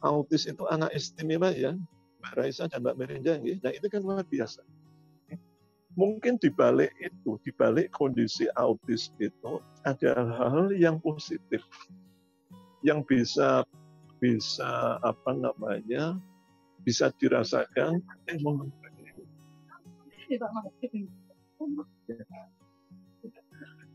autis 0.00 0.48
itu 0.48 0.64
anak 0.72 0.90
istimewa 0.96 1.52
ya, 1.52 1.76
Mbak 2.24 2.32
Raisa 2.34 2.64
dan 2.72 2.80
Mbak 2.80 2.96
Merinda. 2.96 3.36
Ya. 3.44 3.60
Nah 3.60 3.72
itu 3.76 3.86
kan 3.92 4.00
luar 4.00 4.24
biasa 4.24 4.64
mungkin 5.96 6.40
di 6.40 6.48
balik 6.48 6.92
itu, 7.00 7.36
di 7.44 7.52
balik 7.52 7.92
kondisi 7.92 8.48
autis 8.56 9.12
itu 9.20 9.60
ada 9.84 10.16
hal-hal 10.16 10.72
yang 10.72 10.96
positif 11.00 11.60
yang 12.80 13.04
bisa 13.04 13.62
bisa 14.18 14.98
apa 15.02 15.34
namanya 15.34 16.16
bisa 16.82 17.12
dirasakan 17.20 18.02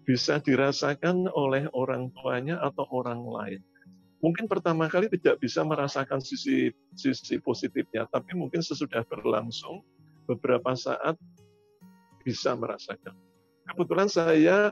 bisa 0.08 0.39
dirasakan 0.39 1.27
oleh 1.36 1.67
orang 1.75 2.08
tuanya 2.15 2.63
atau 2.63 2.88
orang 2.96 3.22
lain. 3.27 3.62
Mungkin 4.24 4.50
pertama 4.50 4.89
kali 4.89 5.12
tidak 5.13 5.38
bisa 5.44 5.62
merasakan 5.62 6.17
sisi 6.24 6.74
sisi 6.98 7.38
positifnya, 7.38 8.10
tapi 8.10 8.34
mungkin 8.34 8.65
sesudah 8.65 9.06
berlangsung 9.06 9.86
beberapa 10.25 10.74
saat 10.74 11.20
bisa 12.25 12.58
merasakan. 12.58 13.13
Kebetulan 13.67 14.10
saya 14.10 14.72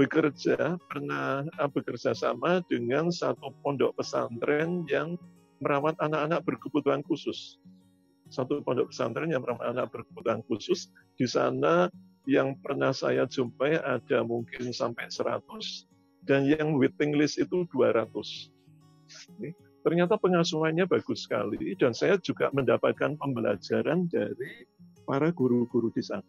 bekerja 0.00 0.80
pernah 0.88 1.44
eh, 1.44 1.70
bekerja 1.70 2.16
sama 2.16 2.64
dengan 2.66 3.12
satu 3.12 3.52
pondok 3.60 4.00
pesantren 4.00 4.88
yang 4.88 5.20
merawat 5.60 5.94
anak-anak 6.00 6.40
berkebutuhan 6.48 7.04
khusus. 7.04 7.60
Satu 8.30 8.62
pondok 8.62 8.94
pesantren 8.94 9.28
yang 9.28 9.42
merawat 9.42 9.74
anak 9.74 9.90
berkebutuhan 9.90 10.40
khusus. 10.46 10.88
Di 11.18 11.26
sana 11.26 11.90
yang 12.30 12.54
pernah 12.62 12.94
saya 12.94 13.26
jumpai 13.26 13.82
ada 13.82 14.22
mungkin 14.22 14.70
sampai 14.70 15.10
100 15.10 15.42
dan 16.24 16.46
yang 16.46 16.78
waiting 16.78 17.18
list 17.18 17.42
itu 17.42 17.66
200. 17.74 18.06
Ternyata 19.80 20.20
pengasuhannya 20.20 20.84
bagus 20.86 21.26
sekali 21.26 21.74
dan 21.74 21.90
saya 21.96 22.20
juga 22.20 22.52
mendapatkan 22.52 23.16
pembelajaran 23.16 24.06
dari 24.06 24.68
para 25.08 25.32
guru-guru 25.34 25.90
di 25.90 26.04
sana. 26.04 26.22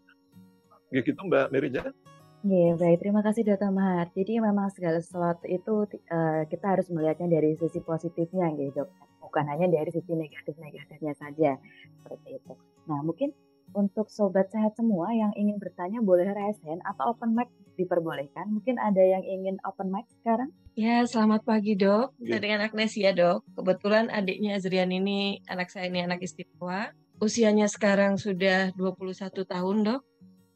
Ya 0.90 1.06
gitu 1.06 1.20
Mbak 1.22 1.54
Merija. 1.54 1.94
Iya, 2.42 2.74
baik. 2.74 2.98
Terima 3.06 3.22
kasih 3.22 3.46
Dr. 3.46 3.70
Mahar. 3.70 4.10
Jadi 4.18 4.42
memang 4.42 4.74
segala 4.74 4.98
sesuatu 4.98 5.46
itu 5.46 5.86
uh, 6.10 6.42
kita 6.50 6.66
harus 6.74 6.90
melihatnya 6.90 7.38
dari 7.38 7.54
sisi 7.54 7.78
positifnya 7.86 8.50
gitu, 8.58 8.90
Bukan 9.22 9.46
hanya 9.46 9.70
dari 9.70 9.94
sisi 9.94 10.12
negatif-negatifnya 10.18 11.14
saja. 11.14 11.62
Seperti 12.02 12.42
itu. 12.42 12.54
Nah, 12.90 13.06
mungkin 13.06 13.30
untuk 13.72 14.12
sobat 14.12 14.52
sehat 14.52 14.76
semua 14.76 15.14
yang 15.16 15.32
ingin 15.38 15.56
bertanya 15.62 16.04
boleh 16.04 16.28
resen 16.28 16.82
atau 16.84 17.14
open 17.14 17.38
mic 17.38 17.48
diperbolehkan. 17.78 18.50
Mungkin 18.50 18.82
ada 18.82 19.00
yang 19.00 19.24
ingin 19.24 19.62
open 19.62 19.94
mic 19.94 20.10
sekarang? 20.20 20.50
Ya, 20.74 21.06
selamat 21.06 21.46
pagi 21.46 21.78
dok. 21.78 22.18
Saya 22.26 22.42
dengan 22.42 22.66
Agnesia 22.66 23.14
dok. 23.14 23.46
Kebetulan 23.54 24.10
adiknya 24.10 24.58
Azrian 24.58 24.90
ini, 24.90 25.46
anak 25.46 25.70
saya 25.70 25.88
ini 25.88 26.04
anak 26.04 26.26
istimewa. 26.26 26.90
Usianya 27.22 27.70
sekarang 27.70 28.18
sudah 28.18 28.74
21 28.74 29.46
tahun 29.46 29.78
dok. 29.86 30.02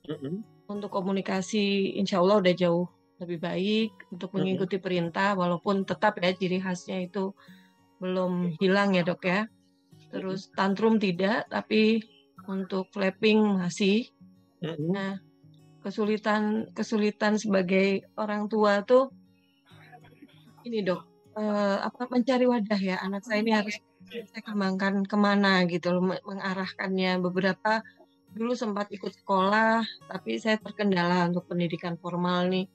Mm-hmm. 0.10 0.55
Untuk 0.66 0.90
komunikasi, 0.90 1.94
insya 1.98 2.20
Allah 2.22 2.42
udah 2.42 2.54
jauh 2.58 2.90
lebih 3.22 3.40
baik 3.40 3.92
untuk 4.12 4.34
mengikuti 4.36 4.76
perintah, 4.82 5.38
walaupun 5.38 5.86
tetap 5.88 6.20
ya 6.20 6.36
ciri 6.36 6.60
khasnya 6.60 7.06
itu 7.06 7.32
belum 8.02 8.58
hilang 8.60 8.98
ya 8.98 9.06
dok 9.06 9.24
ya. 9.24 9.48
Terus 10.12 10.52
tantrum 10.52 11.00
tidak, 11.00 11.48
tapi 11.48 12.04
untuk 12.50 12.90
flapping 12.92 13.62
masih. 13.62 14.10
Nah, 14.66 15.22
kesulitan 15.86 16.74
kesulitan 16.74 17.38
sebagai 17.38 18.04
orang 18.18 18.50
tua 18.50 18.82
tuh 18.82 19.14
ini 20.66 20.82
dok, 20.82 21.06
uh, 21.38 21.86
apa 21.86 22.10
mencari 22.10 22.50
wadah 22.50 22.82
ya. 22.82 22.98
Anak 23.06 23.22
saya 23.22 23.46
ini 23.46 23.54
harus 23.54 23.78
saya 24.10 24.42
kembangkan 24.42 25.06
ke 25.06 25.18
mana 25.18 25.62
gitu 25.70 25.94
loh 25.94 26.04
mengarahkannya. 26.26 27.22
Beberapa 27.22 27.86
dulu 28.36 28.52
sempat 28.52 28.92
ikut 28.92 29.16
sekolah, 29.24 29.82
tapi 30.12 30.36
saya 30.38 30.60
terkendala 30.60 31.32
untuk 31.32 31.48
pendidikan 31.48 31.96
formal 31.96 32.52
nih. 32.52 32.68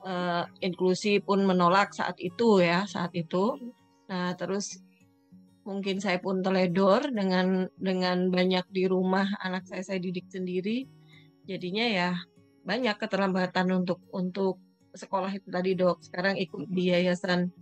Uh, 0.00 0.48
inklusi 0.64 1.20
pun 1.20 1.44
menolak 1.44 1.92
saat 1.92 2.16
itu 2.22 2.62
ya, 2.64 2.88
saat 2.88 3.12
itu. 3.12 3.58
Nah, 4.08 4.32
terus 4.38 4.80
mungkin 5.66 6.00
saya 6.00 6.16
pun 6.18 6.40
teledor 6.40 7.12
dengan 7.12 7.68
dengan 7.76 8.32
banyak 8.32 8.64
di 8.72 8.88
rumah 8.88 9.28
anak 9.44 9.68
saya 9.68 9.84
saya 9.84 9.98
didik 10.00 10.30
sendiri. 10.32 10.88
Jadinya 11.44 11.84
ya 11.84 12.10
banyak 12.64 12.96
keterlambatan 12.96 13.68
untuk 13.72 14.00
untuk 14.14 14.56
sekolah 14.96 15.32
itu 15.32 15.48
tadi 15.52 15.76
dok. 15.76 16.00
Sekarang 16.04 16.36
ikut 16.40 16.68
di 16.70 16.92
yayasan 16.92 17.52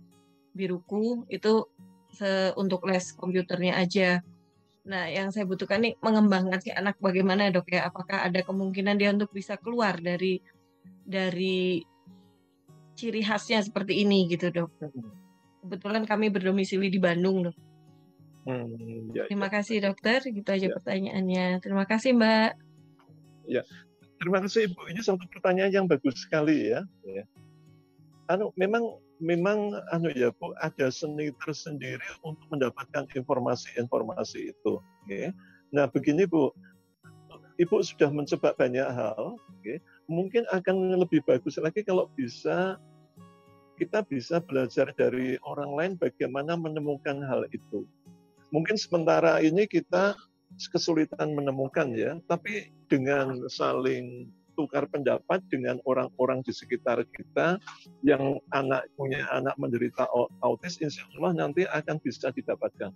biruku 0.55 1.27
itu 1.29 1.67
se 2.09 2.55
untuk 2.55 2.87
les 2.87 3.13
komputernya 3.13 3.79
aja. 3.79 4.23
Nah, 4.89 5.05
yang 5.05 5.29
saya 5.29 5.45
butuhkan 5.45 5.85
nih 5.85 5.93
mengembangkan 6.01 6.57
si 6.65 6.73
anak 6.73 6.97
bagaimana 6.97 7.53
dok 7.53 7.69
ya? 7.69 7.85
Apakah 7.85 8.25
ada 8.25 8.41
kemungkinan 8.41 8.97
dia 8.97 9.13
untuk 9.13 9.29
bisa 9.29 9.53
keluar 9.61 10.01
dari 10.01 10.41
dari 11.05 11.85
ciri 12.97 13.21
khasnya 13.21 13.61
seperti 13.61 14.01
ini 14.01 14.25
gitu 14.25 14.49
dok? 14.49 14.73
Kebetulan 15.61 16.09
kami 16.09 16.33
berdomisili 16.33 16.89
di 16.89 16.97
Bandung 16.97 17.45
dok. 17.45 17.57
Hmm, 18.49 19.13
ya, 19.13 19.29
terima 19.29 19.45
ya. 19.45 19.61
kasih 19.61 19.77
dokter, 19.77 20.25
gitu 20.25 20.49
aja 20.49 20.67
ya. 20.67 20.73
pertanyaannya. 20.73 21.45
Terima 21.61 21.85
kasih 21.85 22.17
mbak. 22.17 22.57
Ya, 23.45 23.61
terima 24.17 24.41
kasih 24.41 24.73
ibu. 24.73 24.89
Ini 24.89 25.05
satu 25.05 25.21
pertanyaan 25.29 25.69
yang 25.69 25.85
bagus 25.85 26.17
sekali 26.25 26.73
ya. 26.73 26.81
ya. 27.05 27.29
Anu, 28.25 28.49
memang 28.57 28.97
memang 29.19 29.75
anu 29.91 30.09
ya 30.15 30.31
Bu 30.31 30.55
ada 30.63 30.87
seni 30.89 31.29
tersendiri 31.43 32.03
untuk 32.23 32.47
mendapatkan 32.49 33.05
informasi-informasi 33.13 34.55
itu. 34.55 34.79
Okay. 35.05 35.35
Nah 35.75 35.85
begini 35.91 36.25
Bu, 36.25 36.49
Ibu 37.59 37.83
sudah 37.83 38.07
mencoba 38.07 38.55
banyak 38.55 38.87
hal, 38.87 39.35
okay. 39.59 39.83
mungkin 40.07 40.47
akan 40.49 40.95
lebih 40.95 41.19
bagus 41.27 41.59
lagi 41.59 41.83
kalau 41.83 42.07
bisa 42.15 42.79
kita 43.75 44.03
bisa 44.03 44.39
belajar 44.43 44.91
dari 44.95 45.39
orang 45.43 45.71
lain 45.75 45.93
bagaimana 45.99 46.55
menemukan 46.55 47.19
hal 47.23 47.47
itu. 47.51 47.83
Mungkin 48.51 48.75
sementara 48.75 49.39
ini 49.39 49.67
kita 49.67 50.15
kesulitan 50.71 51.35
menemukan 51.35 51.91
ya, 51.95 52.17
tapi 52.27 52.71
dengan 52.87 53.43
saling 53.47 54.31
tukar 54.59 54.83
pendapat 54.91 55.39
dengan 55.47 55.79
orang-orang 55.87 56.43
di 56.43 56.51
sekitar 56.51 56.99
kita 57.15 57.55
yang 58.03 58.43
anak 58.51 58.91
punya 58.99 59.23
anak 59.31 59.55
menderita 59.55 60.03
autis, 60.43 60.83
insya 60.83 61.07
Allah 61.15 61.47
nanti 61.47 61.63
akan 61.63 61.95
bisa 62.03 62.27
didapatkan. 62.35 62.91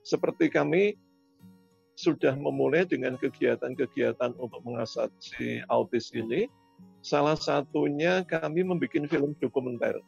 Seperti 0.00 0.48
kami 0.48 0.96
sudah 2.00 2.32
memulai 2.32 2.88
dengan 2.88 3.20
kegiatan-kegiatan 3.20 4.32
untuk 4.40 4.64
mengatasi 4.64 5.68
autis 5.68 6.08
ini, 6.16 6.48
salah 7.04 7.36
satunya 7.36 8.24
kami 8.24 8.64
membuat 8.64 9.04
film 9.12 9.36
dokumenter. 9.36 10.00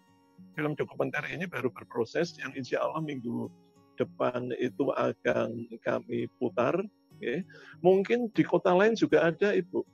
Film 0.57 0.73
dokumenter 0.73 1.21
ini 1.29 1.45
baru 1.45 1.69
berproses 1.69 2.33
yang 2.41 2.57
insya 2.57 2.81
Allah 2.81 3.05
minggu 3.05 3.53
depan 4.01 4.57
itu 4.57 4.89
akan 4.97 5.69
kami 5.85 6.33
putar. 6.41 6.81
Okay. 7.21 7.45
Mungkin 7.85 8.33
di 8.33 8.41
kota 8.41 8.73
lain 8.73 8.97
juga 8.97 9.29
ada 9.29 9.53
Ibu 9.53 9.85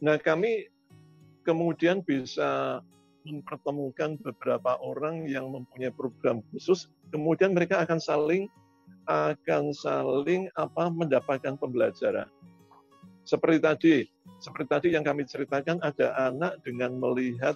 Nah 0.00 0.16
kami 0.18 0.70
kemudian 1.42 2.00
bisa 2.02 2.80
mempertemukan 3.22 4.18
beberapa 4.18 4.78
orang 4.82 5.30
yang 5.30 5.50
mempunyai 5.50 5.94
program 5.94 6.42
khusus, 6.50 6.90
kemudian 7.14 7.54
mereka 7.54 7.82
akan 7.82 8.02
saling 8.02 8.50
akan 9.06 9.74
saling 9.74 10.46
apa 10.58 10.90
mendapatkan 10.90 11.58
pembelajaran. 11.58 12.26
Seperti 13.22 13.58
tadi, 13.62 13.96
seperti 14.42 14.68
tadi 14.70 14.88
yang 14.94 15.06
kami 15.06 15.22
ceritakan 15.22 15.78
ada 15.82 16.14
anak 16.30 16.58
dengan 16.66 16.98
melihat 16.98 17.54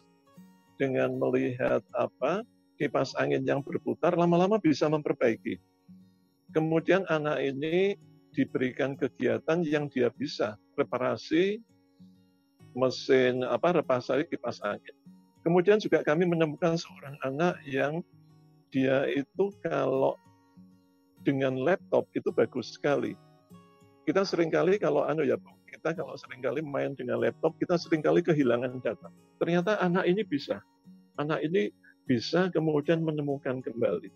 dengan 0.79 1.19
melihat 1.19 1.83
apa 1.99 2.47
kipas 2.79 3.17
angin 3.19 3.43
yang 3.43 3.65
berputar 3.65 4.15
lama-lama 4.15 4.61
bisa 4.61 4.87
memperbaiki. 4.87 5.59
Kemudian 6.55 7.03
anak 7.11 7.43
ini 7.43 7.99
diberikan 8.37 8.95
kegiatan 8.95 9.65
yang 9.65 9.89
dia 9.89 10.13
bisa 10.13 10.61
reparasi 10.77 11.59
mesin 12.77 13.43
apa 13.43 13.81
reparasi 13.81 14.29
kipas 14.29 14.61
angin. 14.61 14.95
Kemudian 15.41 15.81
juga 15.81 16.05
kami 16.05 16.29
menemukan 16.29 16.77
seorang 16.77 17.17
anak 17.25 17.57
yang 17.65 18.05
dia 18.69 19.09
itu 19.09 19.49
kalau 19.65 20.19
dengan 21.25 21.57
laptop 21.57 22.07
itu 22.13 22.29
bagus 22.31 22.77
sekali. 22.77 23.17
Kita 24.05 24.23
sering 24.23 24.53
kali 24.53 24.79
kalau 24.79 25.03
anu 25.09 25.27
ya 25.27 25.35
kita 25.67 25.97
kalau 25.97 26.15
sering 26.15 26.45
kali 26.45 26.63
main 26.63 26.95
dengan 26.95 27.19
laptop 27.19 27.59
kita 27.59 27.75
sering 27.81 28.05
kali 28.05 28.23
kehilangan 28.23 28.79
data. 28.85 29.09
Ternyata 29.41 29.81
anak 29.83 30.07
ini 30.07 30.23
bisa. 30.23 30.63
Anak 31.19 31.43
ini 31.43 31.73
bisa 32.07 32.53
kemudian 32.55 33.03
menemukan 33.03 33.59
kembali. 33.65 34.13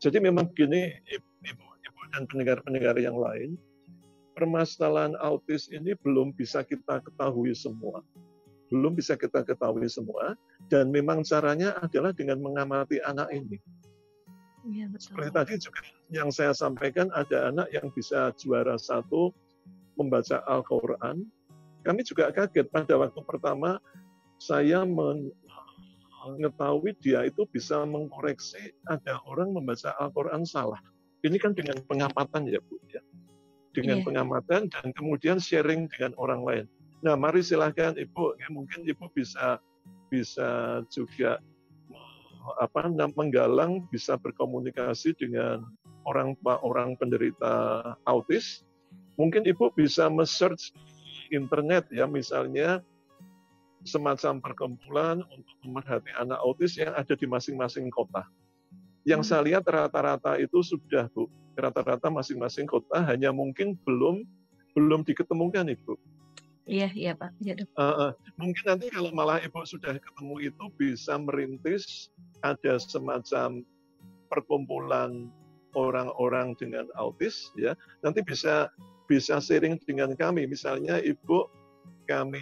Jadi 0.00 0.18
memang 0.18 0.48
gini 0.56 0.90
ibu-ibu 1.10 1.66
dan 2.12 2.28
pendengar-pendengar 2.28 2.96
yang 3.00 3.16
lain, 3.16 3.56
permasalahan 4.42 5.14
autis 5.22 5.70
ini 5.70 5.94
belum 6.02 6.34
bisa 6.34 6.66
kita 6.66 6.98
ketahui 7.06 7.54
semua. 7.54 8.02
Belum 8.74 8.90
bisa 8.90 9.14
kita 9.14 9.46
ketahui 9.46 9.86
semua, 9.86 10.34
dan 10.66 10.90
memang 10.90 11.22
caranya 11.22 11.78
adalah 11.78 12.10
dengan 12.10 12.42
mengamati 12.42 12.98
anak 13.06 13.30
ini. 13.30 13.62
Ya, 14.66 14.90
betul. 14.90 15.14
Seperti 15.14 15.30
tadi 15.30 15.62
juga 15.62 15.86
yang 16.10 16.34
saya 16.34 16.50
sampaikan, 16.50 17.06
ada 17.14 17.54
anak 17.54 17.70
yang 17.70 17.86
bisa 17.94 18.34
juara 18.34 18.74
satu 18.74 19.30
membaca 19.94 20.42
Al-Quran. 20.50 21.22
Kami 21.86 22.02
juga 22.02 22.34
kaget 22.34 22.66
pada 22.66 22.98
waktu 22.98 23.22
pertama 23.22 23.78
saya 24.42 24.82
mengetahui 24.82 26.98
dia 26.98 27.30
itu 27.30 27.46
bisa 27.46 27.86
mengkoreksi 27.86 28.74
ada 28.90 29.22
orang 29.30 29.54
membaca 29.54 29.94
Al-Quran 30.02 30.42
salah. 30.42 30.82
Ini 31.22 31.38
kan 31.38 31.54
dengan 31.54 31.78
pengamatan 31.86 32.50
ya 32.50 32.58
Bu 32.66 32.82
ya 32.90 32.98
dengan 33.72 34.00
yeah. 34.00 34.06
pengamatan 34.06 34.62
dan 34.68 34.86
kemudian 34.92 35.40
sharing 35.40 35.88
dengan 35.92 36.12
orang 36.20 36.40
lain. 36.44 36.64
Nah, 37.02 37.18
mari 37.18 37.42
silahkan 37.42 37.98
Ibu, 37.98 38.38
ya, 38.38 38.48
mungkin 38.52 38.86
Ibu 38.86 39.10
bisa 39.10 39.58
bisa 40.12 40.80
juga 40.92 41.40
apa 42.58 42.90
menggalang 42.90 43.86
bisa 43.90 44.18
berkomunikasi 44.18 45.14
dengan 45.16 45.66
orang 46.04 46.36
orang 46.44 46.94
penderita 46.98 47.82
autis. 48.06 48.62
Mungkin 49.16 49.46
Ibu 49.46 49.74
bisa 49.74 50.06
men-search 50.10 50.74
internet 51.32 51.88
ya 51.88 52.04
misalnya 52.04 52.84
semacam 53.82 54.38
perkumpulan 54.38 55.16
untuk 55.26 55.56
pemerhati 55.62 56.10
anak 56.14 56.38
autis 56.42 56.78
yang 56.78 56.94
ada 56.94 57.14
di 57.18 57.26
masing-masing 57.26 57.90
kota. 57.90 58.22
Yang 59.02 59.22
hmm. 59.26 59.28
saya 59.28 59.42
lihat 59.42 59.64
rata-rata 59.66 60.38
itu 60.38 60.62
sudah 60.62 61.10
Bu, 61.10 61.26
rata-rata 61.58 62.08
masing-masing 62.08 62.70
kota 62.70 63.02
hanya 63.02 63.34
mungkin 63.34 63.74
belum 63.82 64.22
belum 64.72 65.04
diketemukan 65.04 65.68
Ibu. 65.68 65.94
Iya, 66.62 66.88
iya 66.94 67.12
Pak. 67.18 67.34
Ya, 67.42 67.58
uh, 67.58 67.82
uh, 67.82 68.10
mungkin 68.38 68.62
nanti 68.64 68.86
kalau 68.88 69.10
malah 69.10 69.42
Ibu 69.42 69.66
sudah 69.66 69.98
ketemu 69.98 70.54
itu 70.54 70.64
bisa 70.78 71.18
merintis 71.18 72.08
ada 72.46 72.78
semacam 72.78 73.66
perkumpulan 74.30 75.28
orang-orang 75.74 76.54
dengan 76.56 76.86
autis 76.94 77.50
ya. 77.58 77.74
Nanti 78.06 78.22
bisa 78.22 78.70
bisa 79.10 79.42
sharing 79.42 79.82
dengan 79.82 80.14
kami. 80.14 80.46
Misalnya 80.46 81.02
Ibu 81.02 81.50
kami 82.06 82.40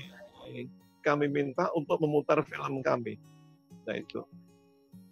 kami 1.00 1.26
minta 1.32 1.72
untuk 1.72 1.96
memutar 2.04 2.44
film 2.44 2.84
kami. 2.84 3.16
Nah 3.88 3.96
itu. 3.96 4.20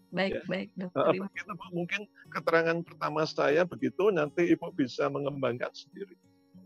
Baik, 0.08 0.40
ya. 0.40 0.42
baik, 0.48 0.68
dokter. 0.72 1.04
Begitu, 1.20 1.52
mungkin 1.76 2.00
keterangan 2.32 2.76
pertama 2.80 3.28
saya 3.28 3.62
begitu, 3.68 4.08
nanti 4.08 4.48
Ibu 4.48 4.72
bisa 4.72 5.12
mengembangkan 5.12 5.68
sendiri. 5.76 6.16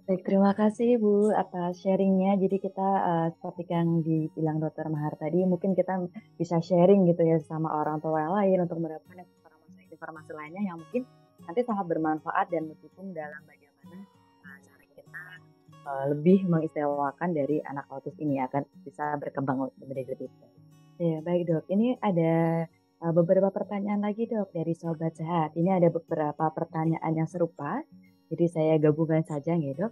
Baik, 0.06 0.22
terima 0.22 0.54
kasih 0.54 0.98
Ibu 0.98 1.34
atas 1.34 1.82
sharingnya. 1.82 2.38
Jadi 2.38 2.56
kita 2.62 2.88
uh, 3.02 3.28
seperti 3.34 3.66
yang 3.70 4.02
dibilang 4.02 4.62
Dokter 4.62 4.86
Mahar 4.86 5.18
tadi, 5.18 5.42
mungkin 5.42 5.74
kita 5.74 6.06
bisa 6.38 6.62
sharing 6.62 7.02
gitu 7.10 7.22
ya 7.26 7.42
sama 7.42 7.70
orang 7.82 7.98
tua 7.98 8.22
yang 8.22 8.34
lain 8.34 8.58
untuk 8.62 8.78
mendapatkan 8.78 9.26
informasi-informasi 9.26 10.30
lainnya 10.34 10.62
yang 10.62 10.78
mungkin 10.78 11.02
nanti 11.42 11.60
sangat 11.66 11.86
bermanfaat 11.90 12.46
dan 12.46 12.70
mendukung 12.70 13.10
dalam 13.10 13.42
bagaimana 13.42 14.06
uh, 14.46 14.58
cara 14.62 14.84
kita 14.94 15.22
uh, 15.82 16.04
lebih 16.14 16.46
mengistimewakan 16.46 17.30
dari 17.34 17.58
anak 17.66 17.90
autis 17.90 18.14
ini 18.22 18.38
akan 18.38 18.62
bisa 18.86 19.18
berkembang 19.18 19.66
menjadi 19.82 20.14
lebih 20.14 20.30
baik. 20.30 20.54
Ya, 21.02 21.18
baik 21.18 21.42
dok. 21.50 21.64
Ini 21.66 21.98
ada 21.98 22.34
Eh, 22.66 22.81
beberapa 23.10 23.50
pertanyaan 23.50 24.06
lagi 24.06 24.30
dok 24.30 24.54
dari 24.54 24.78
Sobat 24.78 25.18
Sehat. 25.18 25.58
Ini 25.58 25.82
ada 25.82 25.90
beberapa 25.90 26.46
pertanyaan 26.54 27.10
yang 27.18 27.26
serupa, 27.26 27.82
jadi 28.30 28.46
saya 28.46 28.74
gabungkan 28.78 29.26
saja 29.26 29.58
ya 29.58 29.74
dok. 29.74 29.90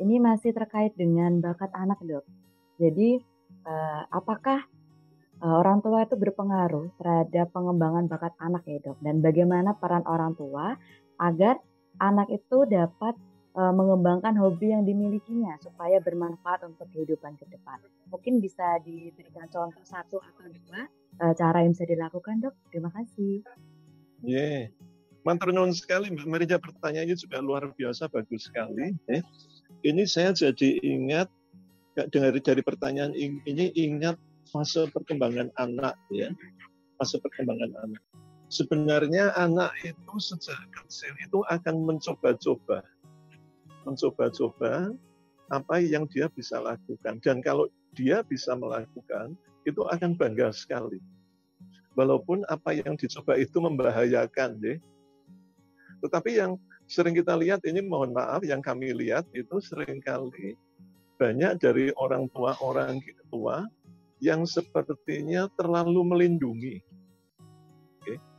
Ini 0.00 0.16
masih 0.16 0.56
terkait 0.56 0.96
dengan 0.96 1.44
bakat 1.44 1.68
anak 1.76 2.00
dok. 2.00 2.24
Jadi 2.80 3.20
uh, 3.68 4.02
apakah 4.08 4.64
uh, 5.44 5.54
orang 5.60 5.84
tua 5.84 6.08
itu 6.08 6.16
berpengaruh 6.16 6.96
terhadap 6.96 7.52
pengembangan 7.52 8.08
bakat 8.08 8.32
anak 8.40 8.64
ya 8.64 8.80
dok? 8.80 8.96
Dan 9.04 9.20
bagaimana 9.20 9.76
peran 9.76 10.08
orang 10.08 10.32
tua 10.32 10.72
agar 11.20 11.60
anak 12.00 12.32
itu 12.32 12.64
dapat 12.64 13.18
uh, 13.58 13.74
mengembangkan 13.74 14.38
hobi 14.38 14.70
yang 14.70 14.86
dimilikinya 14.86 15.58
supaya 15.58 15.98
bermanfaat 15.98 16.62
untuk 16.62 16.86
kehidupan 16.94 17.34
ke 17.34 17.44
depan? 17.50 17.82
Mungkin 18.06 18.38
bisa 18.38 18.78
diberikan 18.86 19.50
contoh 19.50 19.82
satu 19.82 20.22
atau 20.22 20.46
dua 20.46 20.86
uh, 21.26 21.34
cara 21.34 21.66
yang 21.66 21.74
bisa 21.74 21.90
dilakukan 21.90 22.38
dok? 22.38 22.54
Terima 22.70 22.94
kasih. 22.94 23.42
Yeah. 24.22 24.70
Nuwun 25.28 25.76
sekali 25.76 26.08
Mbak 26.08 26.24
Marija 26.24 26.56
pertanyaannya 26.56 27.12
juga 27.18 27.44
luar 27.44 27.68
biasa 27.76 28.08
bagus 28.08 28.48
sekali. 28.48 28.96
Eh. 29.12 29.20
Ini 29.84 30.08
saya 30.08 30.32
jadi 30.32 30.80
ingat 30.80 31.28
dari 32.08 32.40
dari 32.40 32.62
pertanyaan 32.64 33.12
ini 33.12 33.68
ingat 33.76 34.16
fase 34.48 34.88
perkembangan 34.88 35.52
anak 35.60 35.98
ya 36.08 36.32
fase 36.96 37.20
perkembangan 37.20 37.76
anak. 37.84 38.02
Sebenarnya 38.48 39.36
anak 39.36 39.76
itu 39.84 40.14
sejak 40.16 40.56
kecil 40.72 41.12
itu 41.20 41.44
akan 41.52 41.84
mencoba-coba, 41.84 42.80
mencoba-coba 43.88 44.92
apa 45.48 45.80
yang 45.80 46.04
dia 46.12 46.28
bisa 46.28 46.60
lakukan. 46.60 47.16
Dan 47.24 47.40
kalau 47.40 47.66
dia 47.96 48.20
bisa 48.20 48.52
melakukan, 48.52 49.32
itu 49.64 49.80
akan 49.88 50.12
bangga 50.16 50.52
sekali. 50.52 51.00
Walaupun 51.96 52.44
apa 52.52 52.76
yang 52.76 52.94
dicoba 52.94 53.34
itu 53.40 53.58
membahayakan, 53.58 54.60
deh. 54.60 54.78
Tetapi 56.04 56.30
yang 56.38 56.60
sering 56.86 57.16
kita 57.16 57.34
lihat 57.34 57.64
ini 57.66 57.82
mohon 57.82 58.14
maaf 58.14 58.46
yang 58.46 58.62
kami 58.62 58.94
lihat 58.94 59.26
itu 59.34 59.58
sering 59.58 59.98
kali 59.98 60.54
banyak 61.18 61.58
dari 61.58 61.90
orang 61.98 62.30
tua 62.30 62.54
orang 62.62 63.02
tua 63.28 63.66
yang 64.22 64.46
sepertinya 64.46 65.50
terlalu 65.58 66.06
melindungi, 66.06 66.78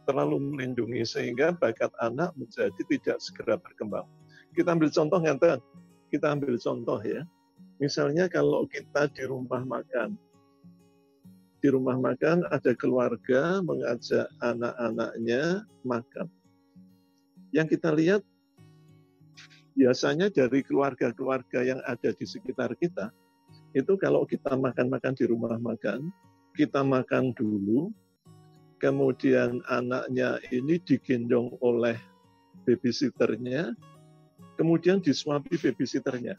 terlalu 0.08 0.40
melindungi 0.40 1.04
sehingga 1.06 1.54
bakat 1.54 1.92
anak 2.02 2.34
menjadi 2.40 2.82
tidak 2.90 3.18
segera 3.22 3.56
berkembang. 3.60 4.08
Kita 4.54 4.76
ambil 4.76 4.90
contoh 4.90 5.20
ngeten, 5.22 5.60
kita 6.10 6.26
ambil 6.34 6.56
contoh 6.58 7.00
ya. 7.06 7.22
Misalnya 7.80 8.28
kalau 8.28 8.68
kita 8.68 9.08
di 9.16 9.24
rumah 9.24 9.64
makan, 9.64 10.20
di 11.60 11.68
rumah 11.72 11.96
makan 11.96 12.48
ada 12.52 12.72
keluarga 12.76 13.60
mengajak 13.64 14.28
anak-anaknya 14.44 15.64
makan. 15.84 16.28
Yang 17.56 17.80
kita 17.80 17.90
lihat 17.96 18.22
biasanya 19.80 20.28
dari 20.28 20.60
keluarga-keluarga 20.64 21.64
yang 21.64 21.80
ada 21.88 22.12
di 22.12 22.26
sekitar 22.28 22.76
kita, 22.76 23.12
itu 23.72 23.96
kalau 23.96 24.26
kita 24.28 24.58
makan-makan 24.60 25.14
di 25.16 25.26
rumah 25.30 25.56
makan, 25.56 26.12
kita 26.58 26.84
makan 26.84 27.32
dulu, 27.38 27.94
kemudian 28.82 29.64
anaknya 29.72 30.40
ini 30.52 30.80
digendong 30.84 31.56
oleh 31.64 31.96
babysitternya, 32.68 33.76
kemudian 34.60 35.00
disuapi 35.00 35.56
babysitternya. 35.56 36.36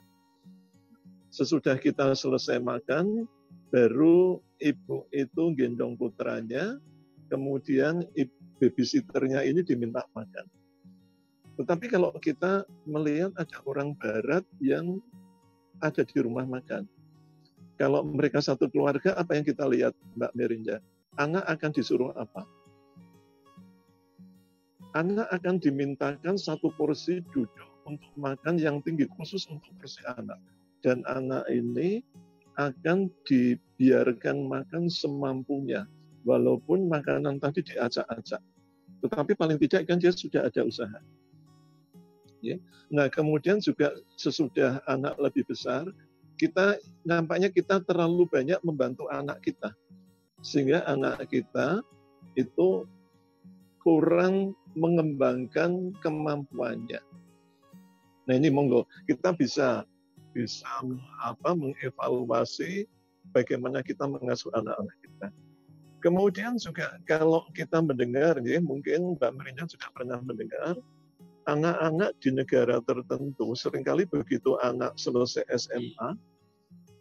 Sesudah 1.32 1.80
kita 1.80 2.12
selesai 2.12 2.60
makan, 2.60 3.24
baru 3.72 4.44
ibu 4.60 5.08
itu 5.08 5.56
gendong 5.56 5.96
putranya, 5.96 6.76
kemudian 7.32 8.04
babysitternya 8.60 9.40
ini 9.48 9.64
diminta 9.64 10.04
makan. 10.12 10.44
Tetapi 11.56 11.88
kalau 11.88 12.12
kita 12.20 12.68
melihat 12.84 13.32
ada 13.40 13.56
orang 13.64 13.96
barat 13.96 14.44
yang 14.60 15.00
ada 15.80 16.04
di 16.04 16.18
rumah 16.20 16.44
makan. 16.44 16.84
Kalau 17.80 18.04
mereka 18.04 18.44
satu 18.44 18.68
keluarga, 18.68 19.16
apa 19.16 19.32
yang 19.32 19.44
kita 19.48 19.64
lihat 19.64 19.96
Mbak 20.20 20.36
Merinda? 20.36 20.76
Anak 21.16 21.48
akan 21.48 21.70
disuruh 21.72 22.12
apa? 22.12 22.44
Anak 24.92 25.32
akan 25.32 25.56
dimintakan 25.56 26.36
satu 26.36 26.68
porsi 26.76 27.24
duduk 27.32 27.69
untuk 27.86 28.10
makan 28.16 28.60
yang 28.60 28.80
tinggi 28.84 29.08
khusus 29.16 29.46
untuk 29.48 29.70
porsi 29.78 30.02
anak. 30.06 30.40
dan 30.80 31.04
anak 31.04 31.44
ini 31.52 32.00
akan 32.56 33.12
dibiarkan 33.28 34.48
makan 34.48 34.88
semampunya 34.88 35.84
walaupun 36.24 36.88
makanan 36.88 37.36
tadi 37.36 37.60
diacak-acak. 37.60 38.40
Tetapi 39.04 39.32
paling 39.36 39.60
tidak 39.60 39.88
kan 39.88 40.00
dia 40.00 40.08
sudah 40.08 40.48
ada 40.48 40.64
usaha. 40.64 41.00
Ya. 42.40 42.56
Nah 42.88 43.12
kemudian 43.12 43.60
juga 43.60 43.92
sesudah 44.16 44.80
anak 44.88 45.20
lebih 45.20 45.44
besar, 45.48 45.84
kita 46.40 46.80
nampaknya 47.04 47.52
kita 47.52 47.84
terlalu 47.84 48.24
banyak 48.28 48.60
membantu 48.64 49.08
anak 49.12 49.40
kita. 49.44 49.76
Sehingga 50.40 50.84
anak 50.88 51.28
kita 51.28 51.84
itu 52.36 52.88
kurang 53.80 54.56
mengembangkan 54.76 55.92
kemampuannya. 56.04 57.00
Nah 58.30 58.38
ini 58.38 58.46
monggo 58.46 58.86
kita 59.10 59.34
bisa 59.34 59.82
bisa 60.30 60.70
apa 61.18 61.50
mengevaluasi 61.50 62.86
bagaimana 63.34 63.82
kita 63.82 64.06
mengasuh 64.06 64.54
anak-anak 64.54 64.96
kita. 65.02 65.26
Kemudian 65.98 66.54
juga 66.62 66.94
kalau 67.10 67.42
kita 67.58 67.82
mendengar, 67.82 68.38
ya 68.46 68.62
mungkin 68.62 69.18
Mbak 69.18 69.34
Merinda 69.34 69.66
juga 69.66 69.90
pernah 69.90 70.22
mendengar, 70.22 70.78
anak-anak 71.50 72.14
di 72.22 72.30
negara 72.30 72.78
tertentu 72.86 73.52
sering 73.58 73.82
kali 73.82 74.06
begitu 74.06 74.54
anak 74.62 74.94
selesai 74.94 75.44
SMA, 75.50 76.14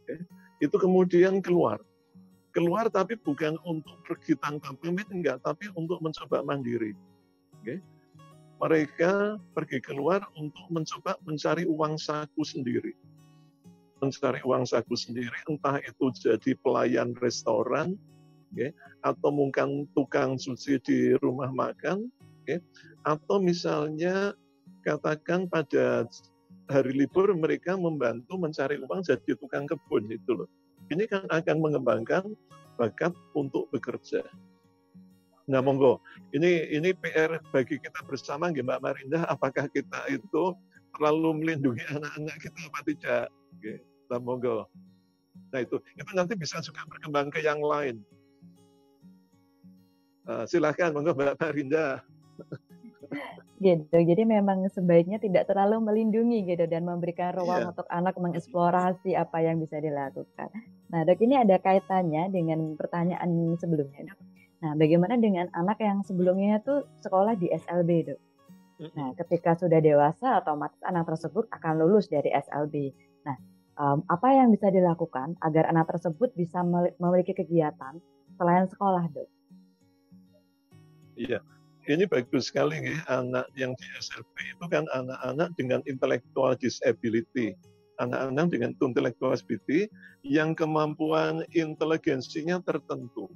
ya, 0.09 0.17
itu 0.65 0.75
kemudian 0.75 1.39
keluar. 1.45 1.77
Keluar 2.51 2.89
tapi 2.89 3.13
bukan 3.21 3.55
untuk 3.61 3.93
pergi 4.09 4.33
tanpa 4.41 4.73
pamit, 4.81 5.05
enggak, 5.13 5.37
tapi 5.45 5.69
untuk 5.77 6.01
mencoba 6.01 6.41
mandiri. 6.41 6.97
Okay. 7.61 7.77
Mereka 8.59 9.39
pergi 9.55 9.79
keluar 9.79 10.19
untuk 10.35 10.67
mencoba 10.67 11.15
mencari 11.23 11.63
uang 11.63 11.95
saku 11.95 12.43
sendiri. 12.43 12.91
Mencari 14.03 14.43
uang 14.43 14.67
saku 14.67 14.95
sendiri, 14.99 15.35
entah 15.47 15.79
itu 15.79 16.11
jadi 16.19 16.55
pelayan 16.59 17.15
restoran, 17.23 17.95
okay, 18.51 18.75
atau 19.03 19.31
mungkin 19.31 19.87
tukang 19.95 20.35
cuci 20.35 20.75
di 20.83 21.15
rumah 21.23 21.51
makan, 21.55 22.11
okay, 22.43 22.59
atau 23.07 23.39
misalnya 23.39 24.35
katakan 24.83 25.47
pada 25.47 26.07
hari 26.67 26.93
libur 26.93 27.31
mereka 27.35 27.79
membantu 27.79 28.35
mencari 28.35 28.75
uang 28.83 29.07
jadi 29.07 29.39
tukang 29.39 29.67
kebun 29.71 30.07
itu 30.11 30.35
loh. 30.35 30.49
Ini 30.91 31.07
kan 31.07 31.27
akan 31.31 31.57
mengembangkan 31.63 32.35
bakat 32.75 33.11
untuk 33.35 33.67
bekerja. 33.71 34.23
Nah, 35.49 35.65
monggo. 35.65 35.97
Ini 36.29 36.77
ini 36.77 36.93
PR 36.93 37.41
bagi 37.49 37.81
kita 37.81 38.05
bersama, 38.05 38.53
Mbak 38.53 38.85
Marinda. 38.85 39.25
Apakah 39.25 39.65
kita 39.73 40.05
itu 40.05 40.53
terlalu 40.93 41.41
melindungi 41.41 41.81
anak-anak 41.89 42.37
kita 42.37 42.59
apa 42.69 42.79
tidak? 42.85 43.25
Oke, 43.57 43.73
nah, 44.13 44.21
monggo. 44.21 44.69
Nah 45.49 45.59
itu, 45.65 45.81
itu 45.97 46.11
nanti 46.13 46.37
bisa 46.37 46.61
juga 46.61 46.85
berkembang 46.85 47.33
ke 47.33 47.41
yang 47.41 47.57
lain. 47.65 47.97
Uh, 50.29 50.45
silahkan, 50.45 50.93
monggo 50.93 51.17
Mbak 51.17 51.41
Marinda. 51.41 52.05
gitu. 53.57 53.97
Jadi 53.97 54.23
memang 54.29 54.69
sebaiknya 54.69 55.17
tidak 55.17 55.49
terlalu 55.49 55.81
melindungi 55.81 56.45
gitu 56.45 56.69
dan 56.69 56.85
memberikan 56.85 57.33
ruang 57.33 57.65
yeah. 57.65 57.71
untuk 57.73 57.89
anak 57.89 58.13
mengeksplorasi 58.21 59.17
apa 59.17 59.41
yang 59.41 59.57
bisa 59.57 59.81
dilakukan. 59.81 60.53
Nah, 60.93 61.01
dok 61.09 61.17
ini 61.25 61.41
ada 61.41 61.57
kaitannya 61.57 62.29
dengan 62.29 62.77
pertanyaan 62.77 63.57
sebelumnya, 63.57 64.13
dok. 64.13 64.38
Nah, 64.59 64.75
bagaimana 64.75 65.15
dengan 65.15 65.47
anak 65.55 65.79
yang 65.79 66.03
sebelumnya 66.03 66.59
itu 66.59 66.83
sekolah 66.99 67.39
di 67.39 67.47
SLB, 67.47 68.11
dok? 68.11 68.19
Nah, 68.95 69.11
ketika 69.15 69.55
sudah 69.55 69.79
dewasa, 69.79 70.39
otomatis 70.39 70.79
anak 70.87 71.07
tersebut 71.07 71.47
akan 71.51 71.83
lulus 71.83 72.07
dari 72.11 72.31
SLB. 72.31 72.91
Nah, 73.27 73.35
um, 73.79 74.03
apa 74.07 74.35
yang 74.35 74.51
bisa 74.51 74.71
dilakukan 74.71 75.35
agar 75.43 75.67
anak 75.67 75.87
tersebut 75.91 76.31
bisa 76.35 76.63
memiliki 76.99 77.35
kegiatan 77.35 77.99
selain 78.35 78.67
sekolah, 78.67 79.07
dok? 79.11 79.27
Iya, 81.19 81.43
ini 81.91 82.07
bagus 82.07 82.51
sekali 82.51 82.79
ya, 82.79 82.99
anak 83.11 83.51
yang 83.55 83.75
di 83.75 83.87
SLP 83.99 84.55
itu 84.55 84.65
kan 84.71 84.87
anak-anak 84.91 85.55
dengan 85.55 85.79
intellectual 85.87 86.55
disability. 86.59 87.55
Anak-anak 87.99 88.47
dengan 88.55 88.71
intellectual 88.79 89.35
disability 89.35 89.91
yang 90.23 90.55
kemampuan 90.55 91.43
inteligensinya 91.51 92.63
tertentu. 92.63 93.27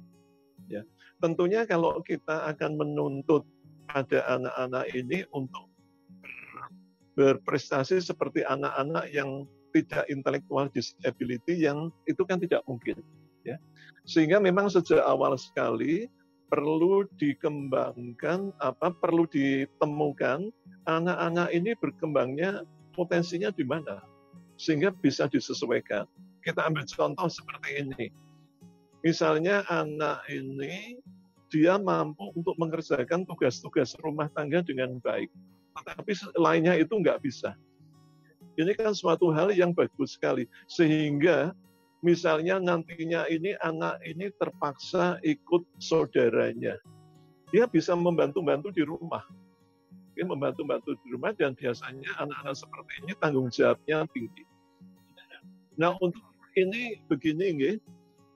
Ya. 0.72 0.80
Tentunya 1.24 1.64
kalau 1.64 2.04
kita 2.04 2.52
akan 2.52 2.76
menuntut 2.76 3.48
pada 3.88 4.20
anak-anak 4.28 4.92
ini 4.92 5.24
untuk 5.32 5.72
berprestasi 7.16 8.04
seperti 8.04 8.44
anak-anak 8.44 9.08
yang 9.08 9.48
tidak 9.72 10.04
intellectual 10.12 10.68
disability 10.68 11.64
yang 11.64 11.88
itu 12.04 12.20
kan 12.28 12.36
tidak 12.36 12.60
mungkin 12.68 13.00
ya 13.46 13.56
sehingga 14.04 14.36
memang 14.36 14.68
sejak 14.68 15.00
awal 15.00 15.34
sekali 15.40 16.12
perlu 16.52 17.08
dikembangkan 17.16 18.52
apa 18.60 18.92
perlu 18.92 19.24
ditemukan 19.32 20.52
anak-anak 20.84 21.48
ini 21.56 21.72
berkembangnya 21.80 22.68
potensinya 22.92 23.48
di 23.50 23.64
mana 23.64 24.04
sehingga 24.54 24.94
bisa 24.94 25.26
disesuaikan. 25.26 26.06
Kita 26.44 26.62
ambil 26.68 26.84
contoh 26.86 27.26
seperti 27.26 27.82
ini. 27.82 28.06
Misalnya 29.04 29.68
anak 29.68 30.24
ini 30.32 30.96
dia 31.52 31.76
mampu 31.76 32.32
untuk 32.32 32.56
mengerjakan 32.56 33.28
tugas-tugas 33.28 33.92
rumah 34.00 34.32
tangga 34.32 34.64
dengan 34.64 34.96
baik, 35.04 35.28
tetapi 35.76 36.12
lainnya 36.40 36.74
itu 36.80 36.96
nggak 36.96 37.20
bisa. 37.20 37.52
Ini 38.56 38.72
kan 38.72 38.96
suatu 38.96 39.28
hal 39.28 39.52
yang 39.52 39.76
bagus 39.76 40.16
sekali, 40.16 40.48
sehingga 40.66 41.52
misalnya 42.00 42.56
nantinya 42.56 43.28
ini 43.28 43.52
anak 43.60 44.00
ini 44.08 44.32
terpaksa 44.40 45.20
ikut 45.20 45.68
saudaranya. 45.76 46.80
Dia 47.52 47.68
bisa 47.68 47.92
membantu-bantu 47.92 48.72
di 48.72 48.82
rumah. 48.82 49.22
Dia 50.16 50.24
membantu-bantu 50.24 50.96
di 51.04 51.12
rumah 51.12 51.36
dan 51.36 51.52
biasanya 51.52 52.08
anak-anak 52.24 52.56
seperti 52.56 52.92
ini 53.04 53.12
tanggung 53.20 53.52
jawabnya 53.52 54.08
tinggi. 54.16 54.48
Nah 55.76 55.92
untuk 55.98 56.22
ini 56.54 57.02
begini 57.10 57.44
nggih, 57.58 57.76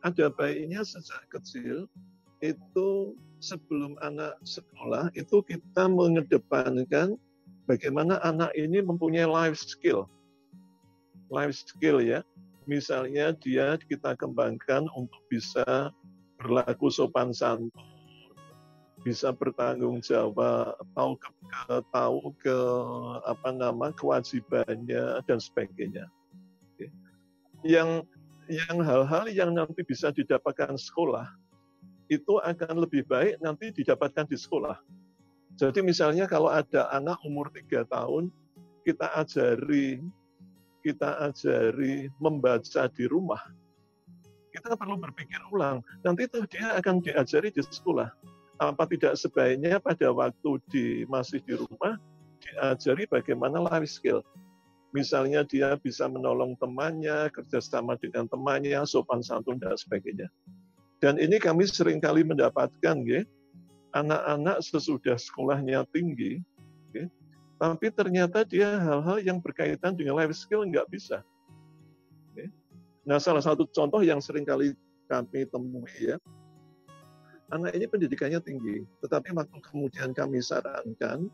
ada 0.07 0.31
bayinya 0.31 0.85
sejak 0.87 1.27
kecil 1.31 1.91
itu 2.39 3.19
sebelum 3.43 3.99
anak 3.99 4.39
sekolah 4.47 5.11
itu 5.19 5.43
kita 5.43 5.91
mengedepankan 5.91 7.19
bagaimana 7.67 8.23
anak 8.23 8.55
ini 8.55 8.79
mempunyai 8.83 9.27
life 9.27 9.59
skill. 9.59 10.07
Life 11.29 11.55
skill 11.55 12.01
ya, 12.01 12.25
misalnya 12.65 13.35
dia 13.37 13.77
kita 13.77 14.15
kembangkan 14.17 14.89
untuk 14.97 15.21
bisa 15.29 15.93
berlaku 16.39 16.89
sopan 16.89 17.35
santun, 17.35 17.71
bisa 19.03 19.35
bertanggung 19.35 20.01
jawab, 20.01 20.79
tahu 20.95 21.13
ke, 21.19 21.29
tahu 21.91 22.33
ke 22.39 22.59
apa 23.27 23.49
nama 23.53 23.93
kewajibannya 23.93 25.21
dan 25.27 25.39
sebagainya. 25.43 26.07
Yang 27.67 28.07
yang 28.49 28.81
hal-hal 28.81 29.25
yang 29.29 29.53
nanti 29.53 29.85
bisa 29.85 30.09
didapatkan 30.09 30.75
sekolah 30.81 31.29
itu 32.09 32.41
akan 32.41 32.89
lebih 32.89 33.05
baik 33.05 33.37
nanti 33.45 33.69
didapatkan 33.69 34.25
di 34.25 34.37
sekolah. 34.37 34.81
Jadi 35.61 35.85
misalnya 35.85 36.25
kalau 36.25 36.49
ada 36.49 36.89
anak 36.89 37.21
umur 37.27 37.53
tiga 37.53 37.85
tahun, 37.85 38.33
kita 38.89 39.13
ajari 39.21 40.01
kita 40.81 41.21
ajari 41.29 42.09
membaca 42.17 42.89
di 42.89 43.05
rumah, 43.11 43.43
kita 44.55 44.73
perlu 44.79 44.97
berpikir 44.97 45.37
ulang. 45.53 45.85
Nanti 46.01 46.25
itu 46.25 46.47
dia 46.49 46.73
akan 46.81 47.05
diajari 47.05 47.53
di 47.53 47.61
sekolah. 47.61 48.09
Apa 48.59 48.89
tidak 48.89 49.15
sebaiknya 49.21 49.79
pada 49.79 50.11
waktu 50.11 50.51
di 50.73 50.85
masih 51.07 51.45
di 51.45 51.55
rumah 51.55 52.01
diajari 52.41 53.05
bagaimana 53.07 53.61
life 53.61 53.91
skill. 53.91 54.25
Misalnya 54.99 55.47
dia 55.47 55.79
bisa 55.79 56.11
menolong 56.11 56.59
temannya, 56.59 57.31
kerjasama 57.31 57.95
dengan 58.03 58.27
temannya, 58.27 58.83
sopan 58.83 59.23
santun 59.23 59.63
dan 59.63 59.79
sebagainya. 59.79 60.27
Dan 60.99 61.23
ini 61.23 61.39
kami 61.39 61.71
sering 61.71 62.03
kali 62.03 62.27
mendapatkan, 62.27 62.99
ya, 63.07 63.23
anak-anak 63.95 64.59
sesudah 64.59 65.15
sekolahnya 65.15 65.87
tinggi, 65.95 66.43
ya, 66.91 67.07
tapi 67.63 67.95
ternyata 67.95 68.43
dia 68.43 68.75
hal-hal 68.83 69.23
yang 69.23 69.39
berkaitan 69.39 69.95
dengan 69.95 70.19
life 70.19 70.35
skill 70.35 70.67
nggak 70.67 70.91
bisa. 70.91 71.23
Nah, 73.09 73.17
salah 73.17 73.41
satu 73.41 73.65
contoh 73.71 74.03
yang 74.03 74.21
sering 74.21 74.45
kali 74.45 74.77
kami 75.09 75.49
temui 75.49 75.89
ya, 75.97 76.21
anak 77.49 77.73
ini 77.73 77.89
pendidikannya 77.89 78.43
tinggi, 78.45 78.85
tetapi 79.01 79.33
waktu 79.33 79.63
kemudian 79.65 80.13
kami 80.13 80.45
sarankan, 80.45 81.31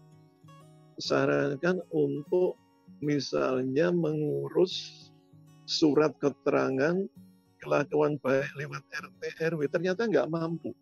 sarankan 1.02 1.82
untuk 1.90 2.60
misalnya 3.02 3.90
mengurus 3.90 5.06
surat 5.64 6.12
keterangan 6.20 7.06
kelakuan 7.58 8.20
baik 8.20 8.52
lewat 8.60 8.84
RT 8.92 9.22
RW, 9.54 9.60
ternyata 9.72 10.04
nggak 10.04 10.28
mampu 10.28 10.76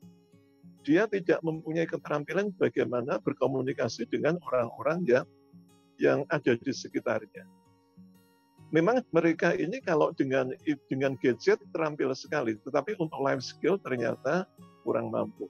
dia 0.82 1.06
tidak 1.06 1.38
mempunyai 1.46 1.86
keterampilan 1.86 2.50
bagaimana 2.58 3.22
berkomunikasi 3.22 4.06
dengan 4.10 4.36
orang-orang 4.50 5.06
yang 5.06 5.26
yang 6.02 6.20
ada 6.34 6.58
di 6.58 6.72
sekitarnya. 6.74 7.46
memang 8.72 9.04
mereka 9.12 9.52
ini 9.52 9.84
kalau 9.84 10.16
dengan 10.16 10.48
dengan 10.88 11.12
gadget 11.20 11.60
terampil 11.76 12.08
sekali, 12.16 12.56
tetapi 12.64 12.96
untuk 12.96 13.20
life 13.20 13.44
skill 13.44 13.76
ternyata 13.76 14.48
kurang 14.80 15.12
mampu. 15.12 15.44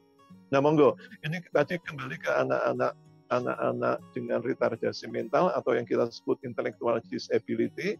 Nah, 0.50 0.58
monggo, 0.58 0.98
ini 1.22 1.38
tadi 1.54 1.78
kembali 1.80 2.18
ke 2.18 2.28
anak-anak 2.28 2.92
anak-anak 3.32 3.96
dengan 4.12 4.44
retardasi 4.44 5.08
mental 5.08 5.48
atau 5.56 5.72
yang 5.72 5.88
kita 5.88 6.04
sebut 6.12 6.36
intellectual 6.44 7.00
disability, 7.08 7.96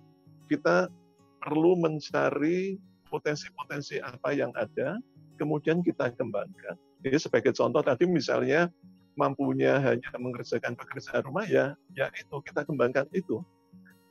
kita 0.53 0.93
perlu 1.41 1.75
mencari 1.81 2.77
potensi-potensi 3.09 4.01
apa 4.01 4.37
yang 4.37 4.53
ada, 4.57 5.01
kemudian 5.41 5.81
kita 5.81 6.13
kembangkan. 6.13 6.77
Jadi 7.03 7.17
sebagai 7.19 7.53
contoh 7.57 7.83
tadi 7.83 8.05
misalnya 8.07 8.69
mampunya 9.17 9.77
hanya 9.81 10.09
mengerjakan 10.17 10.77
pekerjaan 10.77 11.25
rumah 11.27 11.45
ya, 11.45 11.77
ya 11.93 12.09
itu 12.17 12.41
kita 12.45 12.65
kembangkan 12.65 13.09
itu. 13.13 13.43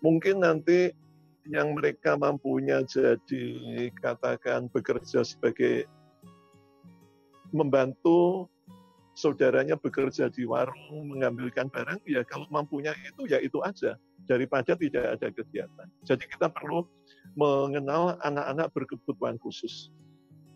Mungkin 0.01 0.41
nanti 0.41 0.93
yang 1.49 1.73
mereka 1.73 2.13
mampunya 2.17 2.86
jadi 2.86 3.89
katakan 3.97 4.69
bekerja 4.69 5.25
sebagai 5.25 5.89
membantu 7.49 8.45
saudaranya 9.21 9.77
bekerja 9.77 10.34
di 10.34 10.49
warung 10.49 11.05
mengambilkan 11.05 11.69
barang, 11.69 12.01
ya 12.10 12.25
kalau 12.25 12.49
mampunya 12.49 12.97
itu 13.05 13.29
ya 13.29 13.38
itu 13.38 13.62
aja 13.62 13.93
daripada 14.25 14.73
tidak 14.73 15.05
ada 15.13 15.27
kegiatan. 15.29 15.88
Jadi 16.01 16.25
kita 16.25 16.49
perlu 16.49 16.89
mengenal 17.38 18.17
anak-anak 18.25 18.73
berkebutuhan 18.73 19.38
khusus. 19.38 19.93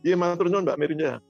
Iya, 0.01 0.17
matur 0.17 0.49
nuwun 0.49 0.65
Mbak 0.65 0.80
Mirinya. 0.82 1.21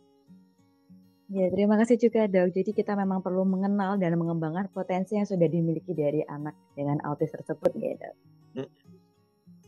Ya, 1.25 1.49
terima 1.49 1.75
kasih 1.81 1.97
juga 1.97 2.29
dok. 2.29 2.53
Jadi 2.53 2.71
kita 2.71 2.93
memang 2.93 3.19
perlu 3.19 3.43
mengenal 3.43 3.97
dan 3.97 4.13
mengembangkan 4.15 4.69
potensi 4.69 5.17
yang 5.17 5.25
sudah 5.25 5.49
dimiliki 5.49 5.91
dari 5.91 6.21
anak 6.29 6.53
dengan 6.77 7.01
autis 7.03 7.33
tersebut 7.33 7.71
ya 7.75 7.97
dok. 7.97 8.15
Hmm. 8.55 8.69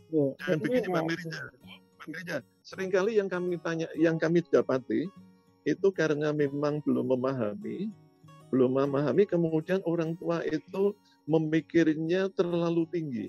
Ya, 0.07 0.27
dan 0.47 0.57
begini 0.63 0.87
Mbak 0.87 1.03
Mirinya, 1.03 1.41
Mbak 2.07 2.39
sering 2.63 2.87
kali 2.87 3.19
yang 3.19 3.27
kami 3.27 3.59
tanya, 3.59 3.91
yang 3.99 4.15
kami 4.15 4.39
dapati 4.47 5.11
itu 5.67 5.91
karena 5.91 6.31
memang 6.31 6.79
belum 6.87 7.11
memahami, 7.11 7.91
belum 8.55 8.79
memahami, 8.79 9.27
kemudian 9.27 9.83
orang 9.83 10.15
tua 10.15 10.39
itu 10.47 10.95
memikirnya 11.27 12.31
terlalu 12.31 12.87
tinggi. 12.87 13.27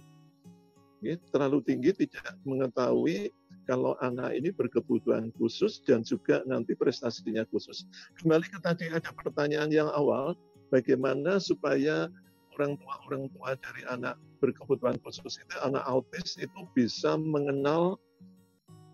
Ya, 1.03 1.19
terlalu 1.31 1.63
tinggi 1.63 1.95
tidak 1.95 2.35
mengetahui 2.43 3.31
kalau 3.71 3.95
anak 4.03 4.35
ini 4.35 4.51
berkebutuhan 4.51 5.31
khusus 5.39 5.79
dan 5.87 6.03
juga 6.03 6.43
nanti 6.47 6.75
prestasinya 6.75 7.47
khusus. 7.51 7.87
Kembali 8.19 8.47
ke 8.47 8.59
tadi 8.63 8.91
ada 8.91 9.11
pertanyaan 9.15 9.71
yang 9.71 9.91
awal, 9.95 10.35
bagaimana 10.75 11.39
supaya 11.39 12.11
orang 12.59 12.75
tua 12.83 12.95
orang 13.07 13.25
tua 13.31 13.55
dari 13.63 13.83
anak 13.87 14.19
berkebutuhan 14.43 14.99
khusus 15.07 15.39
itu 15.39 15.57
anak 15.63 15.87
autis 15.87 16.35
itu 16.43 16.67
bisa 16.75 17.15
mengenal 17.15 17.95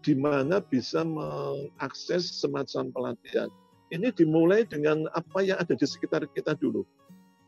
di 0.04 0.12
mana 0.12 0.60
bisa 0.60 1.00
mengakses 1.00 2.28
semacam 2.44 2.92
pelatihan. 2.92 3.48
Ini 3.88 4.12
dimulai 4.12 4.68
dengan 4.68 5.08
apa 5.16 5.40
yang 5.40 5.56
ada 5.56 5.72
di 5.72 5.86
sekitar 5.88 6.28
kita 6.36 6.52
dulu. 6.60 6.84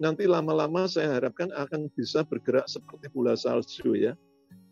Nanti 0.00 0.24
lama-lama 0.24 0.88
saya 0.88 1.20
harapkan 1.20 1.52
akan 1.52 1.92
bisa 1.92 2.24
bergerak 2.24 2.64
seperti 2.64 3.12
bola 3.12 3.36
salju 3.36 3.92
ya. 3.92 4.16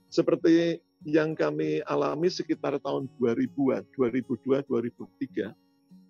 Seperti 0.08 0.80
yang 1.04 1.36
kami 1.36 1.84
alami 1.84 2.32
sekitar 2.32 2.80
tahun 2.80 3.12
2000-an, 3.20 3.84
2002, 3.92 4.64
2003. 4.64 5.52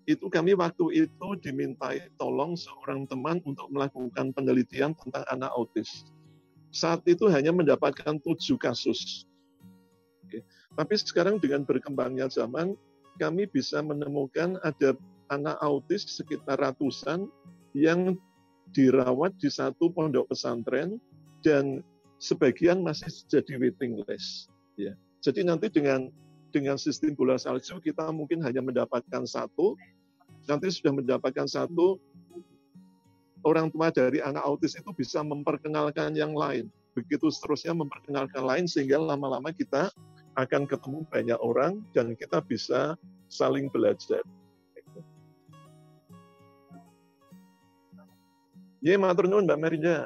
Itu 0.07 0.31
kami 0.31 0.55
waktu 0.55 1.07
itu 1.07 1.27
dimintai 1.43 2.07
tolong 2.15 2.55
seorang 2.55 3.03
teman 3.09 3.43
untuk 3.43 3.67
melakukan 3.67 4.31
penelitian 4.31 4.95
tentang 4.95 5.27
anak 5.27 5.51
autis. 5.51 6.07
Saat 6.71 7.03
itu 7.09 7.27
hanya 7.31 7.51
mendapatkan 7.51 8.19
tujuh 8.21 8.59
kasus 8.59 9.25
tapi 10.75 10.99
sekarang 10.99 11.39
dengan 11.39 11.63
berkembangnya 11.63 12.27
zaman, 12.27 12.75
kami 13.15 13.47
bisa 13.47 13.79
menemukan 13.79 14.59
ada 14.61 14.95
anak 15.31 15.55
autis 15.63 16.03
sekitar 16.03 16.59
ratusan 16.59 17.31
yang 17.71 18.19
dirawat 18.75 19.31
di 19.39 19.47
satu 19.47 19.87
pondok 19.87 20.27
pesantren 20.27 20.99
dan 21.39 21.79
sebagian 22.19 22.83
masih 22.83 23.07
jadi 23.31 23.55
waiting 23.55 24.03
list. 24.03 24.51
Ya. 24.75 24.99
Jadi 25.23 25.47
nanti 25.47 25.71
dengan 25.71 26.11
dengan 26.51 26.75
sistem 26.75 27.15
bola 27.15 27.39
salju 27.39 27.79
kita 27.79 28.11
mungkin 28.11 28.43
hanya 28.43 28.59
mendapatkan 28.59 29.23
satu, 29.23 29.79
nanti 30.47 30.71
sudah 30.71 30.91
mendapatkan 30.95 31.47
satu, 31.47 31.99
orang 33.47 33.71
tua 33.71 33.91
dari 33.91 34.19
anak 34.19 34.43
autis 34.43 34.75
itu 34.75 34.91
bisa 34.91 35.23
memperkenalkan 35.23 36.15
yang 36.15 36.35
lain. 36.35 36.67
Begitu 36.95 37.27
seterusnya 37.27 37.75
memperkenalkan 37.75 38.43
lain 38.43 38.65
sehingga 38.67 38.99
lama-lama 38.99 39.51
kita 39.51 39.91
akan 40.35 40.67
ketemu 40.67 40.99
banyak 41.07 41.39
orang 41.39 41.83
dan 41.95 42.13
kita 42.15 42.43
bisa 42.43 42.99
saling 43.31 43.71
belajar. 43.71 44.21
Ya, 48.85 49.01
matur 49.01 49.25
nuwun 49.25 49.49
Mbak 49.49 49.59
Merinda. 49.59 50.05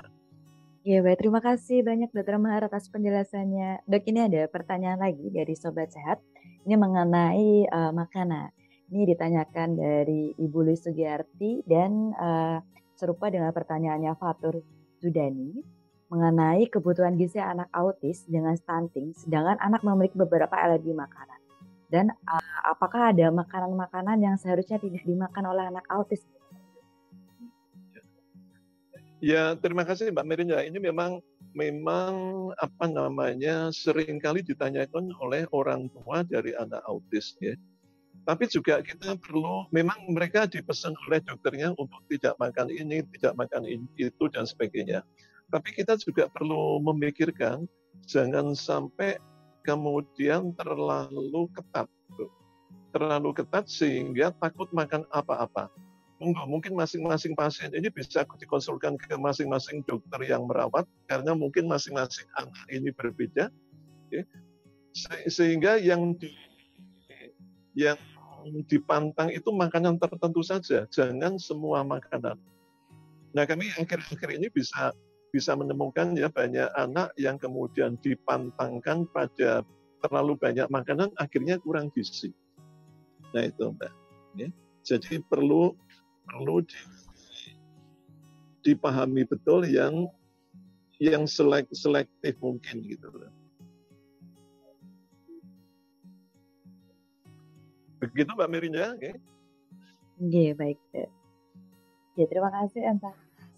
Ya, 0.87 1.03
baik. 1.03 1.19
Terima 1.19 1.43
kasih 1.43 1.83
banyak 1.83 2.15
Dokter 2.15 2.39
Mahar 2.39 2.71
atas 2.71 2.87
penjelasannya. 2.87 3.83
Dok, 3.83 4.03
ini 4.07 4.19
ada 4.23 4.47
pertanyaan 4.47 5.03
lagi 5.03 5.27
dari 5.27 5.51
Sobat 5.51 5.91
Sehat. 5.91 6.23
Ini 6.63 6.79
mengenai 6.79 7.67
uh, 7.67 7.91
makanan. 7.91 8.47
Ini 8.87 9.03
ditanyakan 9.11 9.75
dari 9.75 10.31
Ibu 10.39 10.59
Lis 10.63 10.87
Sugiyarti 10.87 11.67
dan 11.67 12.15
uh, 12.15 12.63
serupa 12.95 13.27
dengan 13.27 13.51
pertanyaannya 13.51 14.15
Fatur 14.15 14.63
Sudani 15.03 15.78
mengenai 16.09 16.65
kebutuhan 16.67 17.13
gizi 17.15 17.37
anak 17.37 17.69
autis 17.69 18.25
dengan 18.25 18.57
stunting, 18.57 19.13
sedangkan 19.13 19.61
anak 19.61 19.85
memiliki 19.85 20.17
beberapa 20.17 20.57
alergi 20.57 20.91
makanan. 20.91 21.39
Dan 21.89 22.13
uh, 22.13 22.59
apakah 22.69 23.13
ada 23.13 23.33
makanan-makanan 23.33 24.21
yang 24.21 24.35
seharusnya 24.37 24.77
tidak 24.77 25.01
dimakan 25.05 25.49
oleh 25.49 25.69
anak 25.69 25.85
autis? 25.89 26.21
Ya, 29.19 29.57
terima 29.57 29.83
kasih 29.83 30.13
Mbak 30.13 30.25
Merinda. 30.25 30.59
Ini 30.63 30.77
memang 30.79 31.19
memang 31.51 32.13
apa 32.55 32.85
namanya 32.85 33.73
sering 33.73 34.21
kali 34.21 34.45
ditanyakan 34.45 35.11
oleh 35.17 35.43
orang 35.49 35.89
tua 35.91 36.21
dari 36.23 36.53
anak 36.55 36.79
autis 36.85 37.35
ya. 37.41 37.57
Tapi 38.23 38.45
juga 38.45 38.77
kita 38.85 39.17
perlu, 39.17 39.65
memang 39.73 39.97
mereka 40.13 40.45
dipesan 40.45 40.93
oleh 41.09 41.17
dokternya 41.25 41.73
untuk 41.73 41.97
tidak 42.13 42.37
makan 42.37 42.69
ini, 42.69 43.01
tidak 43.17 43.33
makan 43.33 43.65
itu 43.97 44.23
dan 44.29 44.45
sebagainya. 44.45 45.01
Tapi 45.49 45.69
kita 45.73 45.97
juga 45.97 46.29
perlu 46.29 46.77
memikirkan 46.81 47.65
jangan 48.05 48.53
sampai 48.53 49.17
kemudian 49.65 50.53
terlalu 50.55 51.49
ketat. 51.53 51.89
Terlalu 52.89 53.29
ketat 53.37 53.65
sehingga 53.69 54.33
takut 54.37 54.69
makan 54.73 55.05
apa-apa. 55.09 55.69
Mungkin 56.21 56.75
masing-masing 56.75 57.31
pasien 57.31 57.71
ini 57.71 57.87
bisa 57.87 58.27
dikonsulkan 58.27 58.99
ke 58.99 59.15
masing-masing 59.15 59.81
dokter 59.87 60.19
yang 60.27 60.45
merawat 60.45 60.83
karena 61.07 61.31
mungkin 61.31 61.65
masing-masing 61.69 62.27
anak 62.35 62.59
ini 62.67 62.91
berbeda. 62.91 63.47
Ya. 64.11 64.23
Sehingga 65.29 65.79
yang 65.79 66.17
di, 66.19 66.33
yang 67.71 67.95
dipantang 68.67 69.31
itu 69.31 69.47
makanan 69.53 69.95
tertentu 69.95 70.43
saja, 70.43 70.83
jangan 70.91 71.39
semua 71.39 71.87
makanan. 71.87 72.35
Nah 73.31 73.43
kami 73.47 73.71
akhir-akhir 73.77 74.29
ini 74.35 74.51
bisa 74.51 74.91
bisa 75.29 75.53
menemukan 75.53 76.17
ya 76.17 76.29
banyak 76.29 76.69
anak 76.73 77.13
yang 77.15 77.37
kemudian 77.37 77.97
dipantangkan 78.01 79.05
pada 79.13 79.61
terlalu 80.01 80.33
banyak 80.39 80.67
makanan 80.71 81.09
akhirnya 81.19 81.61
kurang 81.61 81.93
gizi. 81.93 82.33
Nah 83.35 83.45
itu 83.45 83.69
mbak. 83.69 83.93
Ya. 84.37 84.49
Jadi 84.85 85.21
perlu 85.21 85.75
perlu 86.25 86.65
di, 86.65 86.79
dipahami 88.65 89.25
betul 89.25 89.65
yang 89.69 90.09
yang 90.99 91.23
selek, 91.23 91.71
selektif 91.71 92.35
mungkin 92.43 92.83
gitu 92.83 93.07
Begitu 97.99 98.31
Mbak 98.31 98.51
Mirinya, 98.51 98.95
oke? 98.95 98.99
Okay? 98.99 99.13
Iya, 100.23 100.51
baik. 100.55 100.79
Ya, 102.15 102.25
terima 102.31 102.47
kasih 102.51 102.83
atas 102.87 103.15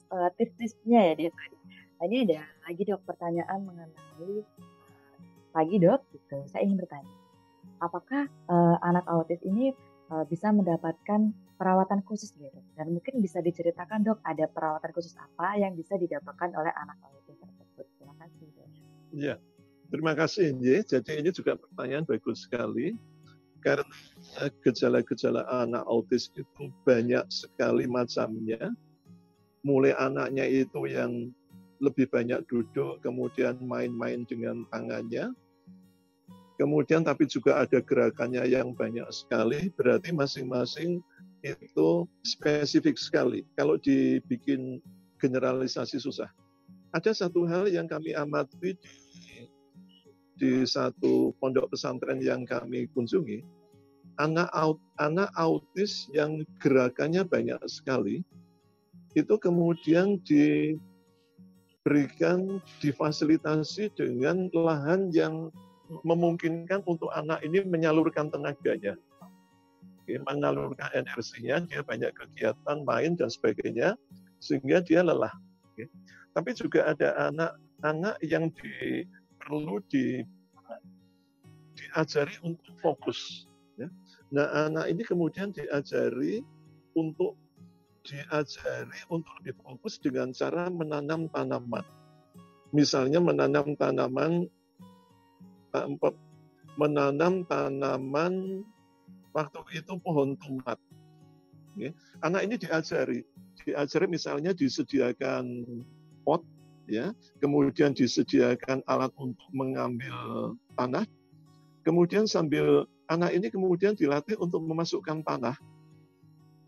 uh, 0.10 0.30
tips-tipsnya 0.38 1.00
ya 1.02 1.14
dia 1.14 1.30
tadi. 1.30 1.61
Nah, 2.02 2.10
ini 2.10 2.26
ada 2.26 2.42
lagi 2.66 2.82
dok 2.82 3.06
pertanyaan 3.06 3.62
mengenai 3.62 4.42
pagi 5.54 5.78
dok 5.78 6.02
gitu. 6.10 6.42
Saya 6.50 6.66
ingin 6.66 6.82
bertanya, 6.82 7.14
apakah 7.78 8.26
uh, 8.50 8.82
anak 8.82 9.06
autis 9.06 9.38
ini 9.46 9.70
uh, 10.10 10.26
bisa 10.26 10.50
mendapatkan 10.50 11.30
perawatan 11.62 12.02
khusus 12.02 12.34
gitu? 12.34 12.58
Dan 12.74 12.98
mungkin 12.98 13.22
bisa 13.22 13.38
diceritakan 13.38 14.02
dok, 14.02 14.18
ada 14.26 14.50
perawatan 14.50 14.90
khusus 14.98 15.14
apa 15.14 15.62
yang 15.62 15.78
bisa 15.78 15.94
didapatkan 15.94 16.50
oleh 16.58 16.74
anak 16.74 16.98
autis 17.06 17.38
tersebut? 17.38 17.86
Terima 18.02 18.18
kasih 18.18 18.46
dok. 18.50 18.70
Iya, 19.14 19.36
terima 19.94 20.14
kasih 20.18 20.46
Nyi. 20.58 20.82
Jadi 20.82 21.12
ini 21.22 21.30
juga 21.30 21.54
pertanyaan 21.54 22.10
bagus 22.10 22.50
sekali 22.50 22.98
karena 23.62 23.86
gejala-gejala 24.66 25.46
anak 25.54 25.86
autis 25.86 26.34
itu 26.34 26.74
banyak 26.82 27.30
sekali 27.30 27.86
macamnya. 27.86 28.74
Mulai 29.62 29.94
anaknya 29.94 30.50
itu 30.50 30.90
yang 30.90 31.30
lebih 31.82 32.08
banyak 32.14 32.46
duduk, 32.46 33.02
kemudian 33.02 33.58
main-main 33.60 34.24
dengan 34.30 34.64
tangannya, 34.70 35.34
kemudian 36.62 37.02
tapi 37.02 37.26
juga 37.26 37.58
ada 37.66 37.82
gerakannya 37.82 38.46
yang 38.46 38.78
banyak 38.78 39.10
sekali, 39.10 39.74
berarti 39.74 40.14
masing-masing 40.14 41.02
itu 41.42 42.06
spesifik 42.22 43.02
sekali. 43.02 43.42
Kalau 43.58 43.82
dibikin 43.82 44.78
generalisasi 45.18 45.98
susah. 45.98 46.30
Ada 46.94 47.26
satu 47.26 47.50
hal 47.50 47.66
yang 47.66 47.90
kami 47.90 48.14
amati 48.14 48.78
di, 48.78 48.96
di 50.38 50.54
satu 50.68 51.34
pondok 51.42 51.74
pesantren 51.74 52.22
yang 52.22 52.46
kami 52.46 52.86
kunjungi, 52.94 53.42
anak 54.22 54.50
anak 55.00 55.32
autis 55.40 56.12
yang 56.12 56.44
gerakannya 56.60 57.24
banyak 57.24 57.58
sekali, 57.66 58.22
itu 59.16 59.34
kemudian 59.40 60.20
diberikan 61.82 62.62
difasilitasi 62.78 63.90
dengan 63.98 64.54
lahan 64.54 65.10
yang 65.10 65.50
memungkinkan 66.06 66.86
untuk 66.86 67.10
anak 67.10 67.42
ini 67.42 67.66
menyalurkan 67.66 68.30
tenaganya. 68.30 68.94
Menyalurkan 70.06 70.94
energinya, 70.94 71.58
dia 71.66 71.82
banyak 71.82 72.14
kegiatan, 72.14 72.86
main, 72.86 73.18
dan 73.18 73.34
sebagainya, 73.34 73.98
sehingga 74.38 74.86
dia 74.86 75.02
lelah. 75.02 75.34
Tapi 76.38 76.54
juga 76.54 76.86
ada 76.86 77.34
anak-anak 77.34 78.22
yang 78.30 78.54
di, 78.54 79.02
perlu 79.42 79.82
di, 79.90 80.22
diajari 81.74 82.38
untuk 82.46 82.78
fokus. 82.78 83.50
Ya. 83.82 83.90
Nah, 84.30 84.70
anak 84.70 84.86
ini 84.94 85.02
kemudian 85.02 85.50
diajari 85.50 86.46
untuk 86.94 87.34
diajari 88.02 89.00
untuk 89.14 89.32
lebih 89.42 89.56
fokus 89.62 90.02
dengan 90.02 90.34
cara 90.34 90.68
menanam 90.74 91.30
tanaman. 91.30 91.86
Misalnya 92.74 93.20
menanam 93.22 93.78
tanaman 93.78 94.48
menanam 96.76 97.44
tanaman 97.48 98.64
waktu 99.32 99.60
itu 99.80 99.94
pohon 100.02 100.36
tomat. 100.40 100.80
Ya. 101.80 101.96
Anak 102.20 102.52
ini 102.52 102.56
diajari, 102.60 103.24
diajari 103.64 104.08
misalnya 104.12 104.52
disediakan 104.52 105.64
pot, 106.28 106.44
ya, 106.92 107.16
kemudian 107.40 107.96
disediakan 107.96 108.84
alat 108.92 109.12
untuk 109.16 109.48
mengambil 109.56 110.52
tanah, 110.76 111.08
kemudian 111.88 112.28
sambil 112.28 112.84
anak 113.08 113.32
ini 113.32 113.48
kemudian 113.48 113.96
dilatih 113.96 114.36
untuk 114.40 114.60
memasukkan 114.68 115.24
tanah 115.24 115.56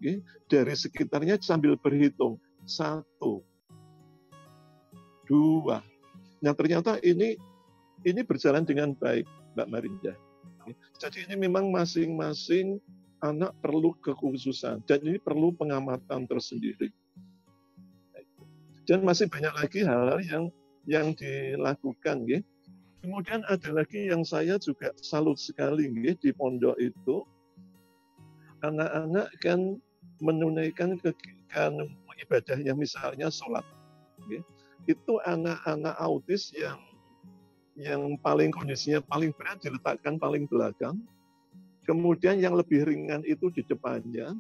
ya, 0.04 0.20
dari 0.52 0.76
sekitarnya 0.76 1.40
sambil 1.40 1.80
berhitung 1.80 2.36
satu, 2.68 3.40
dua. 5.24 5.80
Nah 6.44 6.52
ternyata 6.52 7.00
ini 7.00 7.40
ini 8.04 8.22
berjalan 8.22 8.68
dengan 8.68 8.92
baik, 9.00 9.24
Mbak 9.56 9.68
Marinda. 9.72 10.14
Jadi 11.00 11.28
ini 11.28 11.36
memang 11.48 11.72
masing-masing 11.72 12.80
anak 13.24 13.56
perlu 13.64 13.96
kekhususan 14.04 14.84
dan 14.84 15.00
ini 15.04 15.20
perlu 15.20 15.56
pengamatan 15.56 16.28
tersendiri. 16.28 16.92
Dan 18.84 19.08
masih 19.08 19.32
banyak 19.32 19.56
lagi 19.56 19.80
hal-hal 19.88 20.20
yang 20.28 20.46
yang 20.84 21.16
dilakukan, 21.16 22.28
ya. 22.28 22.44
Kemudian 23.00 23.44
ada 23.48 23.70
lagi 23.72 24.12
yang 24.12 24.28
saya 24.28 24.60
juga 24.60 24.92
salut 25.00 25.40
sekali 25.40 25.88
ya, 26.04 26.16
di 26.20 26.32
pondok 26.36 26.76
itu, 26.80 27.24
anak-anak 28.64 29.28
kan 29.44 29.80
menunaikan 30.24 30.96
kegiatan 31.04 31.76
ibadahnya 32.24 32.74
misalnya 32.74 33.28
sholat. 33.28 33.68
Ya. 34.32 34.40
Itu 34.88 35.20
anak-anak 35.24 35.96
autis 36.00 36.56
yang 36.56 36.80
yang 37.74 38.16
paling 38.22 38.54
kondisinya 38.54 39.02
paling 39.04 39.34
berat 39.36 39.60
diletakkan 39.60 40.16
paling 40.16 40.48
belakang. 40.48 41.04
Kemudian 41.84 42.40
yang 42.40 42.56
lebih 42.56 42.88
ringan 42.88 43.28
itu 43.28 43.52
di 43.52 43.66
depannya. 43.68 44.32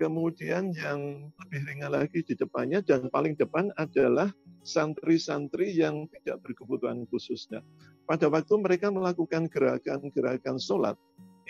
Kemudian 0.00 0.72
yang 0.72 1.28
lebih 1.44 1.60
ringan 1.68 1.92
lagi 1.92 2.24
di 2.24 2.32
depannya 2.32 2.80
dan 2.80 3.12
paling 3.12 3.36
depan 3.36 3.68
adalah 3.76 4.32
santri-santri 4.64 5.76
yang 5.76 6.08
tidak 6.08 6.40
berkebutuhan 6.40 7.04
khususnya. 7.12 7.60
Pada 8.08 8.32
waktu 8.32 8.56
mereka 8.56 8.88
melakukan 8.88 9.44
gerakan-gerakan 9.52 10.56
sholat, 10.56 10.96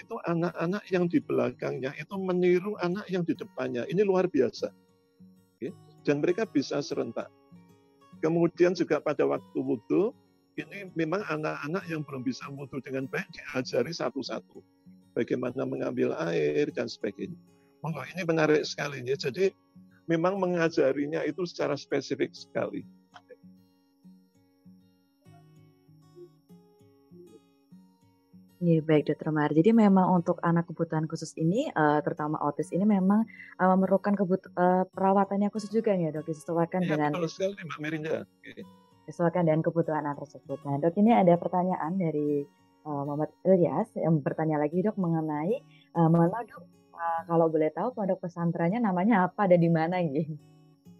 itu 0.01 0.16
anak-anak 0.24 0.84
yang 0.88 1.05
di 1.07 1.20
belakangnya 1.20 1.92
itu 2.01 2.16
meniru 2.16 2.74
anak 2.80 3.05
yang 3.12 3.22
di 3.22 3.36
depannya. 3.36 3.84
Ini 3.86 4.03
luar 4.03 4.26
biasa. 4.26 4.72
Dan 6.01 6.24
mereka 6.24 6.48
bisa 6.48 6.80
serentak. 6.80 7.28
Kemudian 8.24 8.72
juga 8.72 9.05
pada 9.05 9.28
waktu 9.28 9.59
wudhu, 9.61 10.16
ini 10.57 10.88
memang 10.96 11.20
anak-anak 11.28 11.84
yang 11.92 12.01
belum 12.01 12.24
bisa 12.24 12.48
wudhu 12.48 12.80
dengan 12.80 13.05
baik 13.05 13.28
diajari 13.32 13.92
satu-satu. 13.92 14.64
Bagaimana 15.12 15.68
mengambil 15.68 16.16
air 16.24 16.72
dan 16.72 16.88
sebagainya. 16.88 17.36
Monggo 17.84 18.05
ini 18.16 18.22
menarik 18.24 18.64
sekali 18.64 19.05
ya. 19.05 19.16
Jadi 19.16 19.53
memang 20.09 20.40
mengajarinya 20.40 21.24
itu 21.24 21.44
secara 21.44 21.76
spesifik 21.76 22.32
sekali. 22.32 22.84
Iya 28.61 28.85
baik 28.85 29.09
Dokter 29.09 29.33
Mar. 29.33 29.51
Jadi 29.57 29.73
memang 29.73 30.21
untuk 30.21 30.37
anak 30.45 30.69
kebutuhan 30.69 31.09
khusus 31.09 31.33
ini, 31.41 31.73
uh, 31.73 32.05
terutama 32.05 32.37
autis 32.45 32.69
ini 32.77 32.85
memang 32.85 33.25
uh, 33.57 33.69
memerlukan 33.73 34.13
kebut 34.13 34.53
uh, 34.53 34.85
perawatannya 34.93 35.49
khusus 35.49 35.73
juga 35.73 35.97
nih 35.97 36.13
ya 36.13 36.21
dok, 36.21 36.29
disesuaikan 36.29 36.85
ya, 36.85 36.89
dengan. 36.93 37.17
Betul 37.17 37.33
sekali 37.33 37.57
Mbak 37.57 37.79
Merinda. 37.81 38.29
Okay 38.45 38.69
disesuaikan 39.11 39.43
dengan 39.43 39.67
kebutuhan 39.67 40.07
anak 40.07 40.23
tersebut. 40.23 40.63
Nah, 40.63 40.79
dok 40.79 40.95
ini 41.03 41.11
ada 41.11 41.35
pertanyaan 41.35 41.99
dari 41.99 42.47
uh, 42.87 43.03
Muhammad 43.03 43.35
Ilyas 43.43 43.91
yang 43.99 44.23
bertanya 44.23 44.63
lagi 44.63 44.87
dok 44.87 44.95
mengenai 44.95 45.59
uh, 45.99 46.07
mohon 46.07 46.31
maaf 46.31 46.47
dok 46.47 46.63
uh, 46.95 47.21
kalau 47.27 47.51
boleh 47.51 47.75
tahu 47.75 47.91
pondok 47.91 48.23
pesantrennya 48.23 48.79
namanya 48.79 49.27
apa 49.27 49.51
dan 49.51 49.59
di 49.59 49.67
mana 49.67 49.99
gitu? 50.07 50.39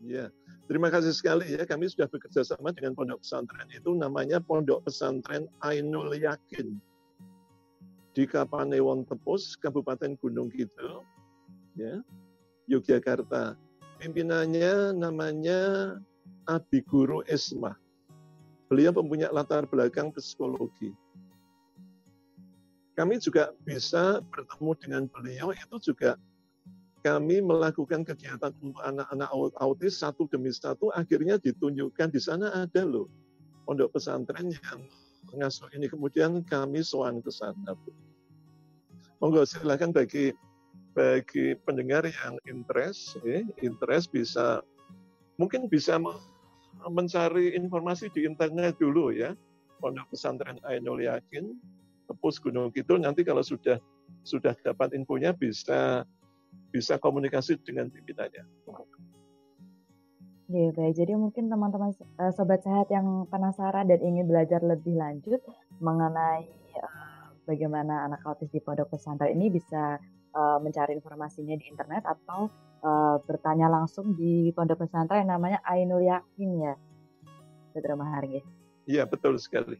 Iya, 0.03 0.35
terima 0.67 0.91
kasih 0.91 1.15
sekali 1.15 1.55
ya 1.55 1.63
kami 1.63 1.87
sudah 1.87 2.11
bekerja 2.11 2.43
sama 2.43 2.75
dengan 2.75 2.99
pondok 2.99 3.23
pesantren 3.23 3.71
itu 3.71 3.95
namanya 3.95 4.43
Pondok 4.43 4.83
Pesantren 4.89 5.47
Ainul 5.63 6.11
Yakin 6.19 6.90
di 8.15 8.27
Kapanewon 8.27 9.07
Tepus, 9.07 9.55
Kabupaten 9.59 10.19
Gunung 10.19 10.51
Kidul, 10.51 11.07
ya, 11.79 12.03
Yogyakarta. 12.67 13.55
Pimpinannya 14.01 14.97
namanya 14.97 15.95
Abi 16.49 16.81
Guru 16.89 17.21
Esma. 17.29 17.77
Beliau 18.73 18.97
mempunyai 18.97 19.29
latar 19.29 19.69
belakang 19.69 20.09
psikologi. 20.15 20.95
Kami 22.97 23.21
juga 23.21 23.53
bisa 23.65 24.25
bertemu 24.33 24.71
dengan 24.81 25.03
beliau 25.09 25.53
itu 25.53 25.93
juga 25.93 26.17
kami 27.01 27.41
melakukan 27.41 28.05
kegiatan 28.05 28.53
untuk 28.61 28.81
anak-anak 28.85 29.29
autis 29.57 30.05
satu 30.05 30.29
demi 30.29 30.53
satu 30.53 30.93
akhirnya 30.93 31.41
ditunjukkan 31.41 32.13
di 32.13 32.21
sana 32.21 32.53
ada 32.53 32.85
loh 32.85 33.09
pondok 33.65 33.97
pesantren 33.97 34.53
yang 34.53 34.81
mengasuh 35.33 35.71
ini 35.75 35.87
kemudian 35.87 36.43
kami 36.45 36.83
soan 36.83 37.23
ke 37.23 37.31
sana. 37.31 37.75
Monggo 39.21 39.45
silakan 39.45 39.93
bagi 39.93 40.33
bagi 40.91 41.55
pendengar 41.63 42.03
yang 42.09 42.35
interest, 42.51 43.21
eh, 43.23 43.47
interest 43.63 44.11
bisa 44.11 44.65
mungkin 45.39 45.71
bisa 45.71 45.97
mencari 46.89 47.55
informasi 47.55 48.11
di 48.11 48.27
internet 48.27 48.77
dulu 48.81 49.15
ya. 49.15 49.37
Pondok 49.81 50.13
Pesantren 50.13 50.61
Ainul 50.69 51.09
Yakin, 51.09 51.57
Tepus 52.05 52.37
Gunung 52.37 52.69
Kidul. 52.69 53.01
Nanti 53.01 53.25
kalau 53.25 53.41
sudah 53.41 53.81
sudah 54.27 54.53
dapat 54.61 54.93
infonya 54.93 55.33
bisa 55.33 56.05
bisa 56.69 57.01
komunikasi 57.01 57.57
dengan 57.65 57.89
pimpinannya. 57.89 58.45
Iya 60.51 60.75
baik, 60.75 60.99
jadi 60.99 61.15
mungkin 61.15 61.47
teman-teman 61.47 61.95
uh, 62.19 62.35
sobat 62.35 62.67
sehat 62.67 62.91
yang 62.91 63.23
penasaran 63.31 63.87
dan 63.87 64.03
ingin 64.03 64.27
belajar 64.27 64.59
lebih 64.59 64.99
lanjut 64.99 65.39
mengenai 65.79 66.43
uh, 66.75 67.31
bagaimana 67.47 68.11
anak 68.11 68.19
autis 68.27 68.51
di 68.51 68.59
pondok 68.59 68.91
pesantren 68.91 69.31
ini 69.39 69.47
bisa 69.47 70.03
uh, 70.35 70.59
mencari 70.59 70.99
informasinya 70.99 71.55
di 71.55 71.71
internet 71.71 72.03
atau 72.03 72.51
uh, 72.83 73.23
bertanya 73.23 73.71
langsung 73.71 74.19
di 74.19 74.51
pondok 74.51 74.83
pesantren 74.83 75.31
namanya 75.31 75.63
Ainul 75.71 76.03
Yakin 76.03 76.51
ya, 76.59 76.75
Dokter 77.71 77.95
Mahargi. 77.95 78.43
Iya 78.91 79.07
betul 79.07 79.39
sekali. 79.39 79.79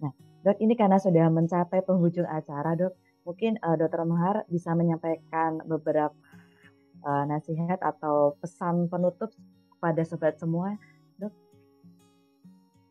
Nah, 0.00 0.16
dok 0.40 0.56
ini 0.64 0.72
karena 0.72 0.96
sudah 0.96 1.28
mencapai 1.28 1.84
penghujung 1.84 2.24
acara, 2.24 2.72
dok, 2.72 2.96
mungkin 3.28 3.60
uh, 3.60 3.76
Dokter 3.76 4.00
Mahar 4.08 4.48
bisa 4.48 4.72
menyampaikan 4.72 5.60
beberapa 5.68 6.16
uh, 7.04 7.24
nasihat 7.28 7.80
atau 7.80 8.36
pesan 8.40 8.86
penutup 8.88 9.30
pada 9.80 10.02
sobat 10.04 10.36
semua, 10.36 10.76
dok. 11.16 11.32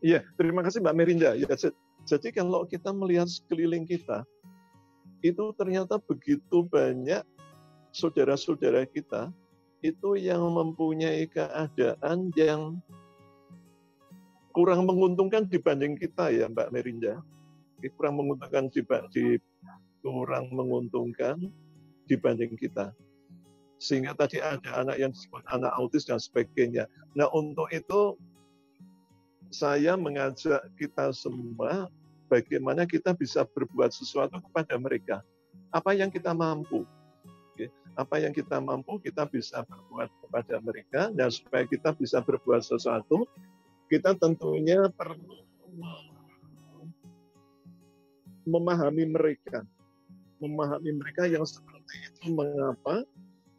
Iya, 0.02 0.26
terima 0.34 0.66
kasih 0.66 0.82
Mbak 0.82 0.96
Merinda. 0.96 1.30
Ya, 1.38 1.50
jadi 2.04 2.28
kalau 2.34 2.66
kita 2.66 2.90
melihat 2.90 3.28
sekeliling 3.30 3.86
kita, 3.86 4.26
itu 5.20 5.52
ternyata 5.54 6.00
begitu 6.00 6.64
banyak 6.66 7.22
saudara-saudara 7.92 8.88
kita 8.88 9.28
itu 9.80 10.16
yang 10.16 10.40
mempunyai 10.44 11.28
keadaan 11.28 12.32
yang 12.36 12.80
kurang 14.52 14.84
menguntungkan 14.84 15.48
dibanding 15.48 15.96
kita 15.96 16.32
ya 16.32 16.48
Mbak 16.48 16.68
Merinda. 16.72 17.20
Kurang 17.96 18.20
menguntungkan 18.20 18.68
dibanding 18.68 19.40
kurang 20.04 20.52
menguntungkan 20.52 21.48
dibanding 22.08 22.56
kita. 22.56 22.92
Sehingga 23.80 24.12
tadi 24.12 24.38
ada 24.44 24.84
anak 24.84 25.00
yang 25.00 25.10
disebut 25.10 25.40
anak 25.48 25.72
autis 25.74 26.04
dan 26.04 26.20
sebagainya. 26.20 26.84
Nah 27.16 27.26
untuk 27.32 27.66
itu 27.72 28.20
saya 29.50 29.96
mengajak 29.96 30.62
kita 30.78 31.10
semua 31.16 31.88
bagaimana 32.30 32.86
kita 32.86 33.16
bisa 33.16 33.42
berbuat 33.42 33.90
sesuatu 33.90 34.38
kepada 34.38 34.76
mereka. 34.76 35.24
Apa 35.72 35.96
yang 35.96 36.12
kita 36.12 36.36
mampu. 36.36 36.84
Apa 37.98 38.22
yang 38.22 38.30
kita 38.30 38.62
mampu 38.62 39.02
kita 39.02 39.26
bisa 39.26 39.66
berbuat 39.66 40.08
kepada 40.22 40.62
mereka 40.62 41.10
dan 41.10 41.28
supaya 41.28 41.66
kita 41.66 41.90
bisa 41.96 42.22
berbuat 42.22 42.62
sesuatu 42.62 43.26
kita 43.90 44.14
tentunya 44.14 44.86
perlu 44.94 45.42
memahami 48.46 49.04
mereka. 49.10 49.66
Memahami 50.38 50.96
mereka 50.96 51.26
yang 51.26 51.42
seperti 51.42 51.94
itu 52.08 52.32
mengapa 52.32 53.02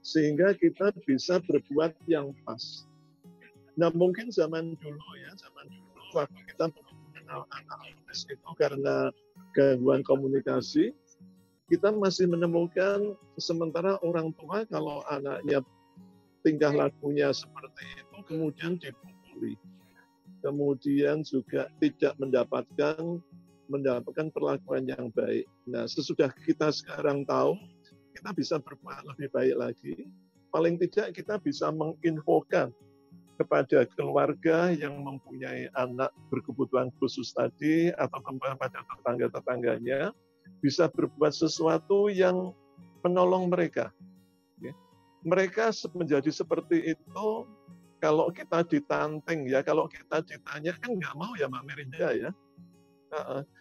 sehingga 0.02 0.54
kita 0.58 0.94
bisa 1.06 1.42
berbuat 1.46 1.94
yang 2.10 2.34
pas. 2.46 2.86
Nah 3.78 3.90
mungkin 3.94 4.34
zaman 4.34 4.78
dulu 4.78 5.12
ya, 5.22 5.32
zaman 5.38 5.66
dulu 5.70 6.02
waktu 6.18 6.40
kita 6.54 6.70
mengenal 6.70 7.48
anak 7.54 7.80
autis 7.86 8.28
itu 8.28 8.50
karena 8.58 9.14
gangguan 9.56 10.04
komunikasi, 10.04 10.92
kita 11.72 11.94
masih 11.96 12.28
menemukan 12.28 13.16
sementara 13.40 13.96
orang 14.04 14.36
tua 14.36 14.68
kalau 14.68 15.06
anaknya 15.08 15.64
tingkah 16.44 16.74
lakunya 16.74 17.30
seperti 17.32 17.86
itu 18.02 18.18
kemudian 18.26 18.76
dipukuli 18.82 19.56
kemudian 20.42 21.22
juga 21.22 21.70
tidak 21.78 22.18
mendapatkan 22.18 23.22
mendapatkan 23.72 24.28
perlakuan 24.36 24.84
yang 24.84 25.08
baik. 25.16 25.48
Nah, 25.64 25.88
sesudah 25.88 26.28
kita 26.44 26.76
sekarang 26.76 27.24
tahu, 27.24 27.56
kita 28.14 28.30
bisa 28.36 28.56
berbuat 28.60 29.08
lebih 29.16 29.32
baik 29.32 29.56
lagi. 29.58 29.96
Paling 30.52 30.76
tidak 30.80 31.16
kita 31.16 31.40
bisa 31.40 31.72
menginfokan 31.72 32.76
kepada 33.40 33.88
keluarga 33.98 34.70
yang 34.70 35.02
mempunyai 35.02 35.72
anak 35.74 36.14
berkebutuhan 36.30 36.94
khusus 37.02 37.34
tadi 37.34 37.90
atau 37.98 38.20
kepada 38.22 38.86
tetangga-tetangganya 38.86 40.14
bisa 40.62 40.86
berbuat 40.92 41.34
sesuatu 41.34 42.12
yang 42.12 42.54
menolong 43.02 43.50
mereka. 43.50 43.90
Ya. 44.62 44.78
Mereka 45.26 45.74
menjadi 45.98 46.30
seperti 46.30 46.94
itu 46.94 47.28
kalau 47.98 48.30
kita 48.30 48.62
ditanteng 48.66 49.50
ya, 49.50 49.66
kalau 49.66 49.90
kita 49.90 50.22
ditanya 50.22 50.74
kan 50.78 50.98
nggak 50.98 51.16
mau 51.18 51.34
ya 51.34 51.50
Mbak 51.50 51.64
Merinda 51.66 52.10
ya. 52.14 52.30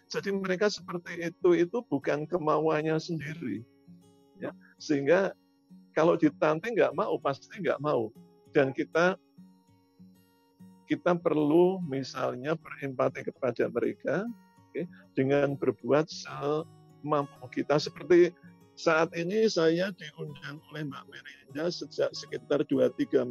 Jadi 0.07 0.31
mereka 0.31 0.71
seperti 0.71 1.27
itu 1.27 1.49
itu 1.57 1.77
bukan 1.91 2.23
kemauannya 2.23 2.95
sendiri, 3.01 3.65
ya. 4.41 4.51
Sehingga 4.81 5.31
kalau 5.93 6.17
ditanteng 6.17 6.73
nggak 6.73 6.95
mau 6.97 7.15
pasti 7.21 7.61
nggak 7.61 7.79
mau. 7.79 8.09
Dan 8.51 8.75
kita 8.75 9.15
kita 10.91 11.15
perlu 11.15 11.79
misalnya 11.87 12.57
berempati 12.59 13.23
kepada 13.23 13.71
mereka 13.71 14.27
okay, 14.67 14.83
dengan 15.15 15.55
berbuat 15.55 16.03
semampu 16.11 17.47
kita 17.47 17.79
seperti 17.79 18.35
saat 18.75 19.07
ini 19.15 19.47
saya 19.47 19.95
diundang 19.95 20.59
oleh 20.71 20.83
Mbak 20.83 21.05
Merinda 21.07 21.71
sejak 21.71 22.11
sekitar 22.11 22.67
2-3 22.67 23.23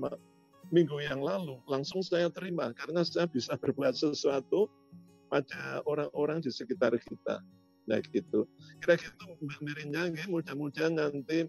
minggu 0.71 0.97
yang 1.05 1.21
lalu 1.21 1.61
langsung 1.67 2.01
saya 2.01 2.31
terima 2.33 2.71
karena 2.73 3.05
saya 3.05 3.27
bisa 3.29 3.59
berbuat 3.61 3.93
sesuatu 3.93 4.71
pada 5.29 5.85
orang-orang 5.87 6.41
di 6.41 6.51
sekitar 6.51 6.95
kita. 6.97 7.43
Nah 7.89 8.01
gitu. 8.05 8.49
Kira 8.83 8.97
gitu 8.99 9.25
Mirinya, 9.63 10.09
mudah-mudahan 10.29 10.97
nanti 10.97 11.49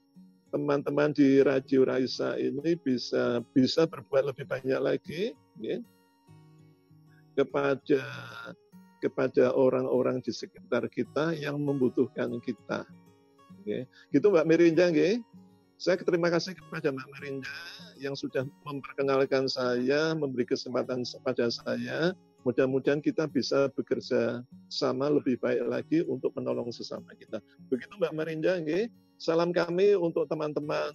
teman-teman 0.51 1.15
di 1.15 1.39
Radio 1.39 1.87
Raisa 1.87 2.35
ini 2.35 2.75
bisa 2.75 3.39
bisa 3.55 3.87
berbuat 3.87 4.35
lebih 4.35 4.43
banyak 4.51 4.79
lagi 4.83 5.31
ya, 5.63 5.79
kepada 7.39 8.03
kepada 9.01 9.55
orang-orang 9.55 10.21
di 10.21 10.29
sekitar 10.29 10.85
kita 10.91 11.33
yang 11.33 11.57
membutuhkan 11.57 12.37
kita. 12.43 12.85
Ya. 13.65 13.87
Gitu 14.13 14.27
Mbak 14.29 14.45
Mirinja, 14.45 14.93
ya. 14.93 15.17
Saya 15.81 15.97
terima 15.97 16.29
kasih 16.29 16.53
kepada 16.53 16.93
Mbak 16.93 17.09
Merinda 17.17 17.57
yang 17.97 18.13
sudah 18.13 18.45
memperkenalkan 18.61 19.49
saya, 19.49 20.13
memberi 20.13 20.45
kesempatan 20.45 21.01
kepada 21.01 21.49
saya. 21.49 22.13
Mudah-mudahan 22.41 23.05
kita 23.05 23.29
bisa 23.29 23.69
bekerja 23.77 24.41
sama 24.65 25.13
lebih 25.13 25.37
baik 25.37 25.61
lagi 25.69 25.99
untuk 26.09 26.33
menolong 26.33 26.73
sesama 26.73 27.13
kita. 27.13 27.37
Begitu 27.69 27.93
Mbak 28.01 28.13
Merinda, 28.17 28.57
okay? 28.57 28.89
salam 29.21 29.53
kami 29.53 29.93
untuk 29.93 30.25
teman-teman 30.25 30.89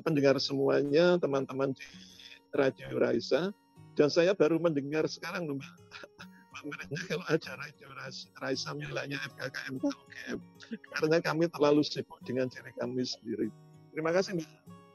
pendengar 0.00 0.40
semuanya, 0.40 1.20
teman-teman 1.20 1.76
di 1.76 1.84
Radio 2.56 2.96
Raisa. 2.96 3.52
Dan 3.94 4.08
saya 4.08 4.32
baru 4.32 4.56
mendengar 4.56 5.04
sekarang 5.04 5.52
Mbak, 5.52 6.64
Merinda 6.72 7.00
kalau 7.12 7.26
ada 7.28 7.50
Radio 7.60 7.88
Raisa 8.40 8.72
miliknya 8.72 9.20
FKKM 9.36 9.76
UGM. 9.84 10.38
Karena 10.96 11.16
kami 11.20 11.44
terlalu 11.52 11.84
sibuk 11.84 12.16
dengan 12.24 12.48
diri 12.48 12.72
kami 12.80 13.04
sendiri. 13.04 13.52
Terima 13.92 14.16
kasih 14.16 14.40
Mbak 14.40 14.48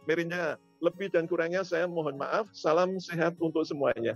Merinda. 0.10 0.58
Lebih 0.80 1.12
dan 1.12 1.28
kurangnya 1.28 1.62
saya 1.62 1.86
mohon 1.86 2.16
maaf. 2.16 2.50
Salam 2.56 2.98
sehat 2.98 3.36
untuk 3.38 3.68
semuanya. 3.68 4.16